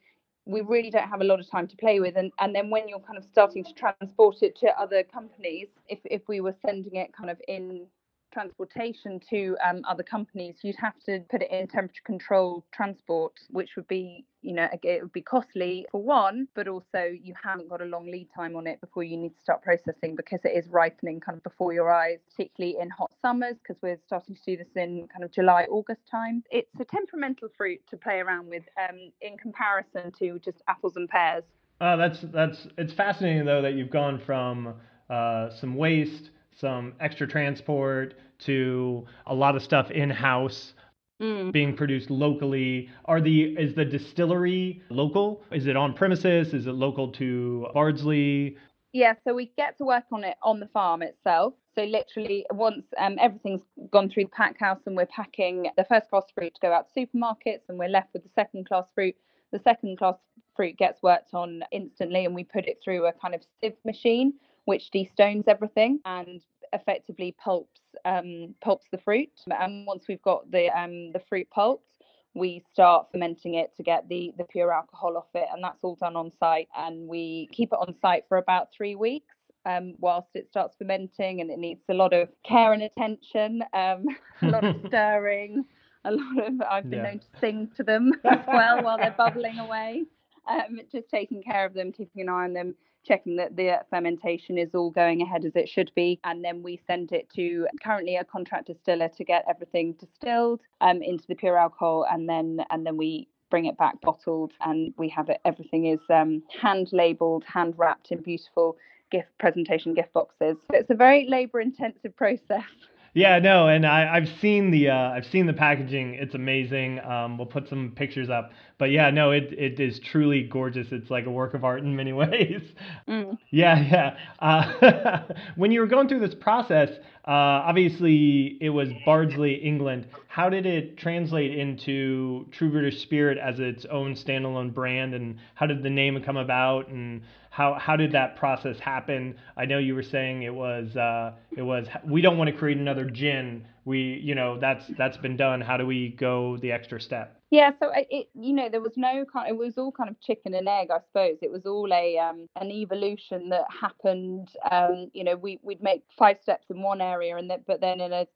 we 0.46 0.60
really 0.60 0.90
don't 0.90 1.08
have 1.08 1.20
a 1.20 1.24
lot 1.24 1.38
of 1.38 1.48
time 1.50 1.68
to 1.68 1.76
play 1.76 2.00
with 2.00 2.16
and, 2.16 2.32
and 2.40 2.54
then 2.54 2.68
when 2.70 2.88
you're 2.88 3.00
kind 3.00 3.16
of 3.16 3.24
starting 3.24 3.62
to 3.62 3.72
transport 3.74 4.42
it 4.42 4.56
to 4.56 4.68
other 4.80 5.04
companies 5.04 5.68
if, 5.88 6.00
if 6.04 6.22
we 6.26 6.40
were 6.40 6.54
sending 6.66 6.96
it 6.96 7.12
kind 7.12 7.30
of 7.30 7.40
in 7.46 7.86
transportation 8.32 9.20
to 9.30 9.56
um, 9.64 9.82
other 9.88 10.02
companies, 10.02 10.56
you'd 10.62 10.76
have 10.76 10.98
to 11.06 11.20
put 11.30 11.42
it 11.42 11.50
in 11.50 11.68
temperature 11.68 12.02
controlled 12.04 12.64
transport, 12.72 13.34
which 13.50 13.70
would 13.76 13.86
be, 13.88 14.24
you 14.40 14.54
know, 14.54 14.68
it 14.82 15.02
would 15.02 15.12
be 15.12 15.20
costly 15.20 15.86
for 15.90 16.02
one, 16.02 16.48
but 16.54 16.66
also 16.66 17.04
you 17.22 17.34
haven't 17.40 17.68
got 17.68 17.80
a 17.80 17.84
long 17.84 18.10
lead 18.10 18.28
time 18.34 18.56
on 18.56 18.66
it 18.66 18.80
before 18.80 19.02
you 19.02 19.16
need 19.16 19.34
to 19.34 19.40
start 19.40 19.62
processing 19.62 20.16
because 20.16 20.40
it 20.44 20.56
is 20.56 20.68
ripening 20.68 21.20
kind 21.20 21.36
of 21.36 21.42
before 21.42 21.72
your 21.72 21.92
eyes, 21.92 22.18
particularly 22.30 22.76
in 22.80 22.90
hot 22.90 23.12
summers, 23.20 23.56
because 23.62 23.80
we're 23.82 23.98
starting 24.06 24.34
to 24.34 24.40
do 24.46 24.56
this 24.56 24.72
in 24.74 25.06
kind 25.12 25.24
of 25.24 25.32
July, 25.32 25.66
August 25.70 26.02
time. 26.10 26.42
It's 26.50 26.80
a 26.80 26.84
temperamental 26.84 27.48
fruit 27.56 27.80
to 27.90 27.96
play 27.96 28.18
around 28.20 28.48
with 28.48 28.64
um, 28.88 29.12
in 29.20 29.36
comparison 29.36 30.12
to 30.18 30.38
just 30.38 30.58
apples 30.68 30.96
and 30.96 31.08
pears. 31.08 31.44
Oh, 31.80 31.96
that's 31.96 32.20
that's 32.32 32.68
it's 32.78 32.92
fascinating 32.92 33.44
though 33.44 33.62
that 33.62 33.74
you've 33.74 33.90
gone 33.90 34.20
from 34.24 34.74
uh, 35.10 35.50
some 35.50 35.74
waste 35.74 36.30
some 36.62 36.94
extra 37.00 37.26
transport 37.26 38.14
to 38.38 39.04
a 39.26 39.34
lot 39.34 39.56
of 39.56 39.62
stuff 39.64 39.90
in 39.90 40.08
house 40.08 40.74
mm. 41.20 41.52
being 41.52 41.76
produced 41.76 42.08
locally. 42.08 42.88
Are 43.06 43.20
the 43.20 43.54
is 43.64 43.74
the 43.74 43.84
distillery 43.84 44.80
local? 44.88 45.42
Is 45.50 45.66
it 45.66 45.76
on 45.76 45.92
premises? 45.92 46.54
Is 46.54 46.68
it 46.68 46.72
local 46.72 47.08
to 47.12 47.66
bardsley? 47.74 48.56
Yeah 48.92 49.14
so 49.24 49.34
we 49.34 49.50
get 49.56 49.76
to 49.78 49.84
work 49.84 50.04
on 50.12 50.22
it 50.22 50.36
on 50.42 50.60
the 50.60 50.68
farm 50.68 51.02
itself. 51.02 51.54
So 51.74 51.82
literally 51.82 52.46
once 52.52 52.84
um, 52.96 53.16
everything's 53.20 53.62
gone 53.90 54.08
through 54.08 54.24
the 54.24 54.30
pack 54.30 54.60
house 54.60 54.80
and 54.86 54.96
we're 54.96 55.06
packing 55.06 55.68
the 55.76 55.84
first 55.84 56.08
class 56.10 56.24
fruit 56.32 56.54
to 56.54 56.60
go 56.60 56.72
out 56.72 56.86
to 56.94 57.06
supermarkets 57.06 57.62
and 57.68 57.76
we're 57.76 57.88
left 57.88 58.10
with 58.12 58.22
the 58.22 58.30
second 58.36 58.68
class 58.68 58.86
fruit. 58.94 59.16
The 59.50 59.58
second 59.64 59.98
class 59.98 60.14
fruit 60.54 60.76
gets 60.76 61.02
worked 61.02 61.34
on 61.34 61.64
instantly 61.72 62.24
and 62.24 62.36
we 62.36 62.44
put 62.44 62.66
it 62.66 62.78
through 62.84 63.06
a 63.06 63.12
kind 63.12 63.34
of 63.34 63.42
sieve 63.60 63.74
machine 63.84 64.34
which 64.64 64.90
destones 64.90 65.44
everything. 65.48 66.00
And 66.04 66.40
effectively 66.72 67.34
pulps 67.42 67.80
um, 68.04 68.54
pulps 68.62 68.86
the 68.90 68.98
fruit. 68.98 69.30
And 69.50 69.86
once 69.86 70.04
we've 70.08 70.22
got 70.22 70.50
the 70.50 70.68
um, 70.78 71.12
the 71.12 71.20
fruit 71.28 71.48
pulped, 71.50 71.98
we 72.34 72.62
start 72.72 73.08
fermenting 73.12 73.54
it 73.54 73.72
to 73.76 73.82
get 73.82 74.08
the 74.08 74.32
the 74.38 74.44
pure 74.44 74.72
alcohol 74.72 75.16
off 75.16 75.28
it, 75.34 75.46
and 75.52 75.62
that's 75.62 75.82
all 75.82 75.96
done 75.96 76.16
on 76.16 76.30
site. 76.38 76.68
And 76.76 77.08
we 77.08 77.48
keep 77.52 77.72
it 77.72 77.78
on 77.78 77.94
site 78.00 78.24
for 78.28 78.38
about 78.38 78.68
three 78.76 78.94
weeks. 78.94 79.34
Um, 79.64 79.94
whilst 80.00 80.30
it 80.34 80.48
starts 80.48 80.74
fermenting, 80.76 81.40
and 81.40 81.50
it 81.50 81.58
needs 81.58 81.82
a 81.88 81.94
lot 81.94 82.12
of 82.12 82.28
care 82.44 82.72
and 82.72 82.82
attention, 82.82 83.62
um, 83.72 84.06
a 84.42 84.46
lot 84.46 84.64
of 84.64 84.76
stirring, 84.88 85.64
a 86.04 86.10
lot 86.10 86.46
of 86.46 86.54
I've 86.68 86.90
been 86.90 86.98
yeah. 86.98 87.02
known 87.04 87.18
to 87.20 87.40
sing 87.40 87.70
to 87.76 87.84
them 87.84 88.12
as 88.24 88.40
well 88.46 88.82
while 88.82 88.96
they're 88.96 89.14
bubbling 89.16 89.58
away. 89.58 90.04
Um, 90.48 90.80
just 90.90 91.08
taking 91.08 91.40
care 91.40 91.64
of 91.64 91.74
them, 91.74 91.92
keeping 91.92 92.22
an 92.22 92.28
eye 92.28 92.44
on 92.44 92.52
them, 92.52 92.74
checking 93.04 93.36
that 93.36 93.56
the 93.56 93.80
fermentation 93.90 94.58
is 94.58 94.74
all 94.74 94.90
going 94.90 95.22
ahead 95.22 95.44
as 95.44 95.52
it 95.54 95.68
should 95.68 95.90
be. 95.94 96.20
And 96.24 96.44
then 96.44 96.62
we 96.62 96.80
send 96.86 97.12
it 97.12 97.28
to 97.34 97.66
currently 97.82 98.16
a 98.16 98.24
contract 98.24 98.66
distiller 98.66 99.08
to 99.08 99.24
get 99.24 99.44
everything 99.48 99.94
distilled 99.94 100.60
um, 100.80 101.02
into 101.02 101.24
the 101.26 101.34
pure 101.34 101.58
alcohol, 101.58 102.06
and 102.10 102.28
then 102.28 102.64
and 102.70 102.86
then 102.86 102.96
we 102.96 103.28
bring 103.50 103.66
it 103.66 103.76
back 103.76 104.00
bottled, 104.00 104.52
and 104.60 104.94
we 104.96 105.08
have 105.10 105.28
it. 105.28 105.40
Everything 105.44 105.86
is 105.86 106.00
um, 106.10 106.42
hand 106.60 106.88
labeled, 106.92 107.44
hand 107.44 107.74
wrapped 107.76 108.10
in 108.10 108.22
beautiful 108.22 108.76
gift 109.10 109.28
presentation 109.38 109.94
gift 109.94 110.12
boxes. 110.14 110.56
So 110.70 110.78
it's 110.78 110.90
a 110.90 110.94
very 110.94 111.26
labor 111.28 111.60
intensive 111.60 112.16
process. 112.16 112.64
Yeah, 113.14 113.40
no, 113.40 113.68
and 113.68 113.84
I, 113.86 114.08
I've 114.16 114.28
seen 114.40 114.70
the 114.70 114.88
uh, 114.88 115.10
I've 115.10 115.26
seen 115.26 115.44
the 115.44 115.52
packaging. 115.52 116.14
It's 116.14 116.34
amazing. 116.34 116.98
Um, 117.00 117.36
we'll 117.36 117.46
put 117.46 117.68
some 117.68 117.92
pictures 117.94 118.30
up. 118.30 118.52
But 118.78 118.90
yeah, 118.90 119.10
no, 119.10 119.32
it 119.32 119.52
it 119.52 119.78
is 119.78 120.00
truly 120.00 120.44
gorgeous. 120.44 120.86
It's 120.92 121.10
like 121.10 121.26
a 121.26 121.30
work 121.30 121.52
of 121.52 121.62
art 121.62 121.80
in 121.80 121.94
many 121.94 122.12
ways. 122.14 122.62
Mm. 123.06 123.36
Yeah, 123.50 123.78
yeah. 123.78 124.16
Uh, 124.38 125.22
when 125.56 125.72
you 125.72 125.80
were 125.80 125.86
going 125.86 126.08
through 126.08 126.20
this 126.26 126.34
process, 126.34 126.88
uh, 127.28 127.30
obviously 127.68 128.56
it 128.62 128.70
was 128.70 128.88
Bardsley, 129.04 129.56
England. 129.56 130.06
How 130.28 130.48
did 130.48 130.64
it 130.64 130.96
translate 130.96 131.54
into 131.58 132.46
True 132.50 132.70
British 132.70 133.02
Spirit 133.02 133.36
as 133.36 133.60
its 133.60 133.84
own 133.90 134.14
standalone 134.14 134.72
brand, 134.72 135.12
and 135.12 135.36
how 135.54 135.66
did 135.66 135.82
the 135.82 135.90
name 135.90 136.18
come 136.24 136.38
about, 136.38 136.88
and 136.88 137.20
how 137.52 137.74
how 137.74 137.96
did 137.96 138.12
that 138.12 138.36
process 138.36 138.78
happen? 138.78 139.36
I 139.58 139.66
know 139.66 139.76
you 139.76 139.94
were 139.94 140.02
saying 140.02 140.42
it 140.42 140.54
was 140.54 140.96
uh, 140.96 141.32
it 141.54 141.60
was 141.60 141.86
we 142.08 142.22
don't 142.22 142.38
want 142.38 142.48
to 142.48 142.56
create 142.56 142.78
another 142.78 143.04
gin. 143.04 143.66
We 143.84 144.18
you 144.24 144.34
know 144.34 144.58
that's 144.58 144.86
that's 144.96 145.18
been 145.18 145.36
done. 145.36 145.60
How 145.60 145.76
do 145.76 145.86
we 145.86 146.08
go 146.18 146.56
the 146.56 146.72
extra 146.72 146.98
step? 146.98 147.38
Yeah, 147.50 147.72
so 147.78 147.90
it 147.94 148.30
you 148.34 148.54
know 148.54 148.70
there 148.70 148.80
was 148.80 148.94
no 148.96 149.26
kind. 149.30 149.50
It 149.50 149.58
was 149.58 149.76
all 149.76 149.92
kind 149.92 150.08
of 150.08 150.18
chicken 150.22 150.54
and 150.54 150.66
egg, 150.66 150.88
I 150.90 151.00
suppose. 151.06 151.36
It 151.42 151.52
was 151.52 151.66
all 151.66 151.92
a 151.92 152.16
um, 152.16 152.48
an 152.58 152.70
evolution 152.70 153.50
that 153.50 153.66
happened. 153.68 154.48
Um, 154.70 155.10
you 155.12 155.22
know, 155.22 155.36
we 155.36 155.60
we'd 155.62 155.82
make 155.82 156.04
five 156.18 156.38
steps 156.40 156.68
in 156.70 156.80
one 156.80 157.02
area, 157.02 157.36
and 157.36 157.50
then 157.50 157.64
but 157.66 157.82
then 157.82 158.00
in 158.00 158.14
a 158.14 158.26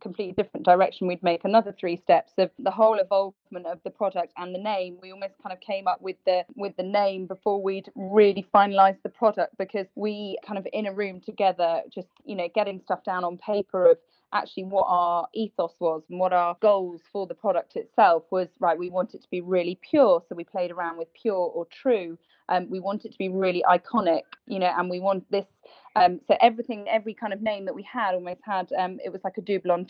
completely 0.00 0.34
different 0.34 0.64
direction, 0.64 1.06
we'd 1.06 1.22
make 1.22 1.44
another 1.44 1.74
three 1.78 1.96
steps 1.96 2.32
of 2.38 2.50
the 2.58 2.70
whole 2.70 2.98
involvement 2.98 3.66
of 3.66 3.80
the 3.84 3.90
product 3.90 4.32
and 4.36 4.54
the 4.54 4.58
name. 4.58 4.98
We 5.02 5.12
almost 5.12 5.34
kind 5.42 5.52
of 5.52 5.60
came 5.60 5.86
up 5.86 6.00
with 6.00 6.16
the 6.26 6.44
with 6.56 6.76
the 6.76 6.82
name 6.82 7.26
before 7.26 7.62
we'd 7.62 7.90
really 7.94 8.46
finalized 8.54 9.02
the 9.02 9.08
product 9.08 9.56
because 9.58 9.86
we 9.94 10.38
kind 10.46 10.58
of 10.58 10.66
in 10.72 10.86
a 10.86 10.92
room 10.92 11.20
together, 11.20 11.82
just 11.92 12.08
you 12.24 12.36
know, 12.36 12.48
getting 12.54 12.80
stuff 12.80 13.04
down 13.04 13.24
on 13.24 13.38
paper 13.38 13.90
of 13.90 13.98
actually 14.32 14.64
what 14.64 14.84
our 14.88 15.26
ethos 15.34 15.74
was 15.80 16.02
and 16.10 16.18
what 16.18 16.32
our 16.32 16.56
goals 16.60 17.00
for 17.12 17.26
the 17.26 17.34
product 17.34 17.76
itself 17.76 18.24
was 18.30 18.48
right 18.60 18.78
we 18.78 18.90
want 18.90 19.14
it 19.14 19.22
to 19.22 19.28
be 19.30 19.40
really 19.40 19.78
pure 19.88 20.22
so 20.28 20.34
we 20.34 20.44
played 20.44 20.70
around 20.70 20.98
with 20.98 21.08
pure 21.14 21.34
or 21.34 21.66
true 21.66 22.18
um, 22.50 22.68
we 22.70 22.80
want 22.80 23.04
it 23.04 23.12
to 23.12 23.18
be 23.18 23.28
really 23.28 23.62
iconic 23.68 24.22
you 24.46 24.58
know 24.58 24.72
and 24.76 24.90
we 24.90 25.00
want 25.00 25.24
this 25.30 25.46
um, 25.96 26.20
so 26.26 26.36
everything, 26.40 26.86
every 26.88 27.14
kind 27.14 27.32
of 27.32 27.42
name 27.42 27.64
that 27.66 27.74
we 27.74 27.82
had 27.82 28.14
almost 28.14 28.40
had, 28.44 28.70
um, 28.78 28.98
it 29.04 29.12
was 29.12 29.22
like 29.24 29.38
a 29.38 29.42
double 29.42 29.84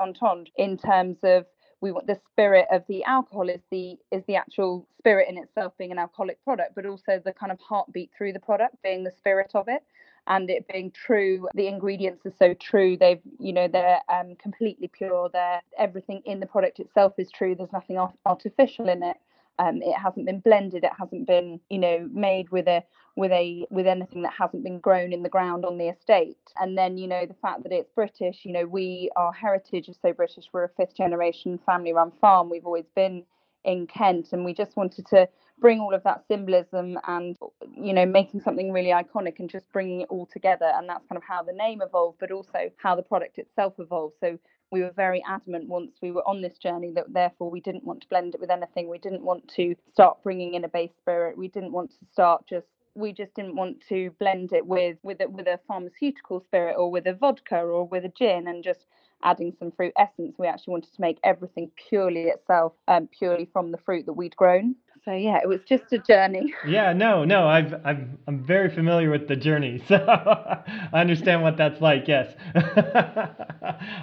entendre 0.00 0.52
in 0.56 0.76
terms 0.76 1.18
of 1.22 1.46
we 1.80 1.90
want 1.90 2.06
the 2.06 2.18
spirit 2.30 2.66
of 2.70 2.84
the 2.88 3.02
alcohol 3.04 3.48
is 3.48 3.60
the 3.70 3.96
is 4.12 4.22
the 4.26 4.36
actual 4.36 4.86
spirit 4.98 5.28
in 5.28 5.36
itself 5.36 5.72
being 5.78 5.90
an 5.90 5.98
alcoholic 5.98 6.42
product, 6.44 6.74
but 6.76 6.86
also 6.86 7.20
the 7.24 7.32
kind 7.32 7.50
of 7.50 7.58
heartbeat 7.58 8.10
through 8.16 8.32
the 8.32 8.40
product 8.40 8.76
being 8.82 9.02
the 9.02 9.10
spirit 9.10 9.50
of 9.54 9.66
it 9.68 9.82
and 10.26 10.48
it 10.50 10.66
being 10.72 10.90
true 10.90 11.48
the 11.54 11.66
ingredients 11.66 12.24
are 12.24 12.32
so 12.38 12.54
true 12.54 12.96
they've 12.96 13.20
you 13.38 13.52
know 13.52 13.68
they're 13.68 14.00
um, 14.08 14.36
completely 14.36 14.88
pure 14.88 15.28
they're 15.32 15.60
everything 15.78 16.22
in 16.24 16.38
the 16.40 16.46
product 16.46 16.78
itself 16.78 17.12
is 17.18 17.30
true 17.30 17.54
there's 17.54 17.72
nothing 17.72 17.98
artificial 18.24 18.88
in 18.88 19.02
it 19.02 19.16
um, 19.58 19.82
it 19.82 19.96
hasn't 19.96 20.26
been 20.26 20.40
blended 20.40 20.84
it 20.84 20.92
hasn't 20.98 21.26
been 21.26 21.60
you 21.70 21.78
know 21.78 22.08
made 22.12 22.50
with 22.50 22.68
a 22.68 22.82
with 23.16 23.32
a 23.32 23.66
with 23.70 23.86
anything 23.86 24.22
that 24.22 24.32
hasn't 24.36 24.64
been 24.64 24.78
grown 24.78 25.12
in 25.12 25.22
the 25.22 25.28
ground 25.28 25.64
on 25.64 25.78
the 25.78 25.88
estate. 25.88 26.36
And 26.60 26.76
then 26.76 26.96
you 26.96 27.06
know 27.06 27.26
the 27.26 27.34
fact 27.34 27.62
that 27.64 27.72
it's 27.72 27.90
british 27.94 28.40
you 28.44 28.52
know 28.52 28.66
we 28.66 29.10
our 29.16 29.32
heritage 29.32 29.88
is 29.88 29.98
so 30.00 30.12
british 30.12 30.48
we're 30.52 30.64
a 30.64 30.68
fifth 30.76 30.96
generation 30.96 31.58
family 31.66 31.92
run 31.92 32.12
farm. 32.20 32.50
We've 32.50 32.66
always 32.66 32.88
been 32.94 33.24
in 33.64 33.86
kent 33.86 34.28
and 34.32 34.44
we 34.44 34.54
just 34.54 34.76
wanted 34.76 35.06
to 35.06 35.28
bring 35.60 35.78
all 35.78 35.94
of 35.94 36.02
that 36.02 36.24
symbolism 36.26 36.98
and 37.06 37.36
you 37.76 37.92
know 37.92 38.06
making 38.06 38.40
something 38.40 38.72
really 38.72 38.90
iconic 38.90 39.38
and 39.38 39.48
just 39.50 39.70
bringing 39.72 40.00
it 40.00 40.08
all 40.10 40.26
together. 40.32 40.72
And 40.74 40.88
that's 40.88 41.04
kind 41.08 41.16
of 41.18 41.22
how 41.22 41.42
the 41.42 41.52
name 41.52 41.82
evolved 41.82 42.18
but 42.18 42.30
also 42.32 42.70
how 42.78 42.96
the 42.96 43.02
product 43.02 43.38
itself 43.38 43.74
evolved. 43.78 44.14
So 44.20 44.38
we 44.72 44.82
were 44.82 44.92
very 44.96 45.22
adamant 45.28 45.68
once 45.68 45.92
we 46.02 46.12
were 46.12 46.28
on 46.28 46.42
this 46.42 46.58
journey 46.58 46.92
that 46.94 47.12
therefore 47.14 47.50
we 47.50 47.60
didn't 47.60 47.84
want 47.84 48.02
to 48.02 48.08
blend 48.08 48.34
it 48.34 48.40
with 48.40 48.50
anything. 48.50 48.88
We 48.88 48.98
didn't 48.98 49.22
want 49.24 49.48
to 49.56 49.76
start 49.92 50.22
bringing 50.24 50.54
in 50.54 50.64
a 50.64 50.68
base 50.68 50.92
spirit. 51.00 51.38
We 51.38 51.48
didn't 51.48 51.72
want 51.72 51.92
to 51.92 52.06
start 52.12 52.46
just 52.48 52.66
we 52.96 53.12
just 53.12 53.34
didn't 53.34 53.56
want 53.56 53.82
to 53.90 54.10
blend 54.20 54.52
it 54.52 54.66
with 54.66 54.98
with 55.04 55.20
a, 55.22 55.28
with 55.30 55.48
a 55.48 55.60
pharmaceutical 55.68 56.40
spirit 56.40 56.76
or 56.78 56.90
with 56.90 57.06
a 57.06 57.14
vodka 57.14 57.58
or 57.58 57.86
with 57.86 58.04
a 58.06 58.12
gin 58.18 58.48
and 58.48 58.64
just 58.64 58.86
adding 59.24 59.54
some 59.58 59.72
fruit. 59.72 59.94
Essence 59.98 60.36
we 60.38 60.48
actually 60.48 60.72
wanted 60.72 60.94
to 60.94 61.02
make 61.02 61.18
everything 61.24 61.70
purely 61.88 62.24
itself 62.24 62.74
um, 62.88 63.08
purely 63.18 63.48
from 63.52 63.72
the 63.72 63.78
fruit 63.78 64.06
that 64.06 64.14
we'd 64.14 64.36
grown 64.36 64.76
so 65.04 65.12
yeah 65.12 65.38
it 65.42 65.48
was 65.48 65.60
just 65.68 65.92
a 65.92 65.98
journey. 65.98 66.52
Yeah 66.66 66.92
no 66.92 67.24
no 67.24 67.46
i've, 67.46 67.74
I've 67.84 68.06
i'm 68.26 68.44
very 68.44 68.72
familiar 68.74 69.10
with 69.10 69.28
the 69.28 69.36
journey 69.36 69.82
so 69.88 69.96
i 69.96 71.00
understand 71.00 71.42
what 71.42 71.56
that's 71.56 71.80
like 71.80 72.08
yes. 72.08 72.34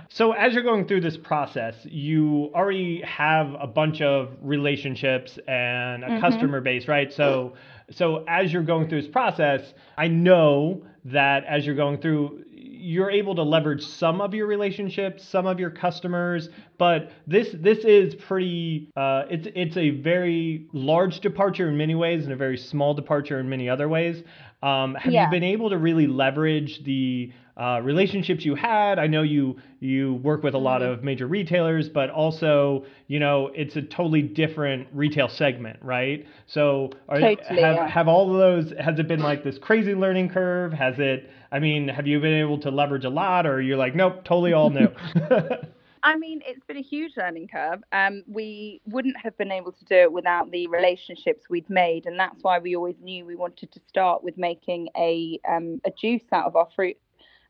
So 0.09 0.33
as 0.33 0.53
you're 0.53 0.63
going 0.63 0.87
through 0.87 1.01
this 1.01 1.17
process 1.17 1.75
you 1.83 2.51
already 2.53 3.01
have 3.01 3.55
a 3.59 3.67
bunch 3.67 4.01
of 4.01 4.29
relationships 4.41 5.37
and 5.47 6.03
a 6.03 6.07
mm-hmm. 6.07 6.21
customer 6.21 6.61
base 6.61 6.87
right? 6.87 7.13
So 7.13 7.53
so 7.91 8.23
as 8.27 8.51
you're 8.51 8.63
going 8.63 8.87
through 8.87 9.01
this 9.01 9.11
process 9.11 9.73
i 9.97 10.07
know 10.07 10.83
that 11.05 11.43
as 11.45 11.65
you're 11.65 11.75
going 11.75 11.99
through 11.99 12.43
you're 12.79 13.11
able 13.11 13.35
to 13.35 13.43
leverage 13.43 13.85
some 13.85 14.21
of 14.21 14.33
your 14.33 14.47
relationships, 14.47 15.27
some 15.27 15.45
of 15.45 15.59
your 15.59 15.69
customers, 15.69 16.49
but 16.77 17.11
this 17.27 17.49
this 17.59 17.79
is 17.79 18.15
pretty. 18.15 18.89
Uh, 18.95 19.23
it's 19.29 19.47
it's 19.53 19.77
a 19.77 19.89
very 19.89 20.67
large 20.73 21.19
departure 21.19 21.69
in 21.69 21.77
many 21.77 21.95
ways 21.95 22.23
and 22.23 22.33
a 22.33 22.37
very 22.37 22.57
small 22.57 22.93
departure 22.93 23.39
in 23.39 23.49
many 23.49 23.69
other 23.69 23.89
ways. 23.89 24.23
Um, 24.63 24.95
have 24.95 25.13
yeah. 25.13 25.25
you 25.25 25.31
been 25.31 25.43
able 25.43 25.69
to 25.69 25.77
really 25.77 26.07
leverage 26.07 26.83
the 26.83 27.31
uh, 27.59 27.81
relationships 27.81 28.45
you 28.45 28.55
had? 28.55 28.99
I 28.99 29.07
know 29.07 29.21
you 29.21 29.57
you 29.81 30.15
work 30.15 30.43
with 30.43 30.53
a 30.53 30.57
lot 30.57 30.81
mm-hmm. 30.81 30.93
of 30.93 31.03
major 31.03 31.27
retailers, 31.27 31.89
but 31.89 32.09
also 32.09 32.85
you 33.07 33.19
know 33.19 33.51
it's 33.53 33.75
a 33.75 33.81
totally 33.81 34.21
different 34.21 34.87
retail 34.93 35.27
segment, 35.27 35.79
right? 35.81 36.25
So 36.47 36.91
are, 37.09 37.19
totally, 37.19 37.61
have 37.61 37.75
yeah. 37.75 37.87
have 37.87 38.07
all 38.07 38.31
of 38.31 38.39
those? 38.39 38.73
Has 38.79 38.99
it 38.99 39.07
been 39.07 39.21
like 39.21 39.43
this 39.43 39.57
crazy 39.57 39.93
learning 39.93 40.29
curve? 40.29 40.71
Has 40.71 40.95
it? 40.99 41.29
I 41.51 41.59
mean, 41.59 41.87
have 41.87 42.07
you 42.07 42.19
been 42.19 42.33
able 42.33 42.59
to 42.59 42.71
leverage 42.71 43.05
a 43.05 43.09
lot, 43.09 43.45
or 43.47 43.61
you're 43.61 43.77
like, 43.77 43.95
nope, 43.95 44.23
totally 44.23 44.53
all 44.53 44.69
new? 44.69 44.89
I 46.03 46.15
mean, 46.15 46.41
it's 46.45 46.63
been 46.65 46.77
a 46.77 46.81
huge 46.81 47.13
learning 47.17 47.49
curve. 47.49 47.81
Um, 47.91 48.23
we 48.27 48.81
wouldn't 48.85 49.17
have 49.17 49.37
been 49.37 49.51
able 49.51 49.71
to 49.73 49.85
do 49.85 49.95
it 49.95 50.13
without 50.13 50.49
the 50.51 50.67
relationships 50.67 51.43
we'd 51.49 51.69
made, 51.69 52.05
and 52.05 52.17
that's 52.19 52.41
why 52.41 52.59
we 52.59 52.75
always 52.75 52.95
knew 53.01 53.25
we 53.25 53.35
wanted 53.35 53.71
to 53.71 53.81
start 53.87 54.23
with 54.23 54.37
making 54.37 54.89
a 54.95 55.39
um, 55.47 55.81
a 55.85 55.91
juice 55.91 56.23
out 56.31 56.45
of 56.45 56.55
our 56.55 56.67
fruit, 56.75 56.97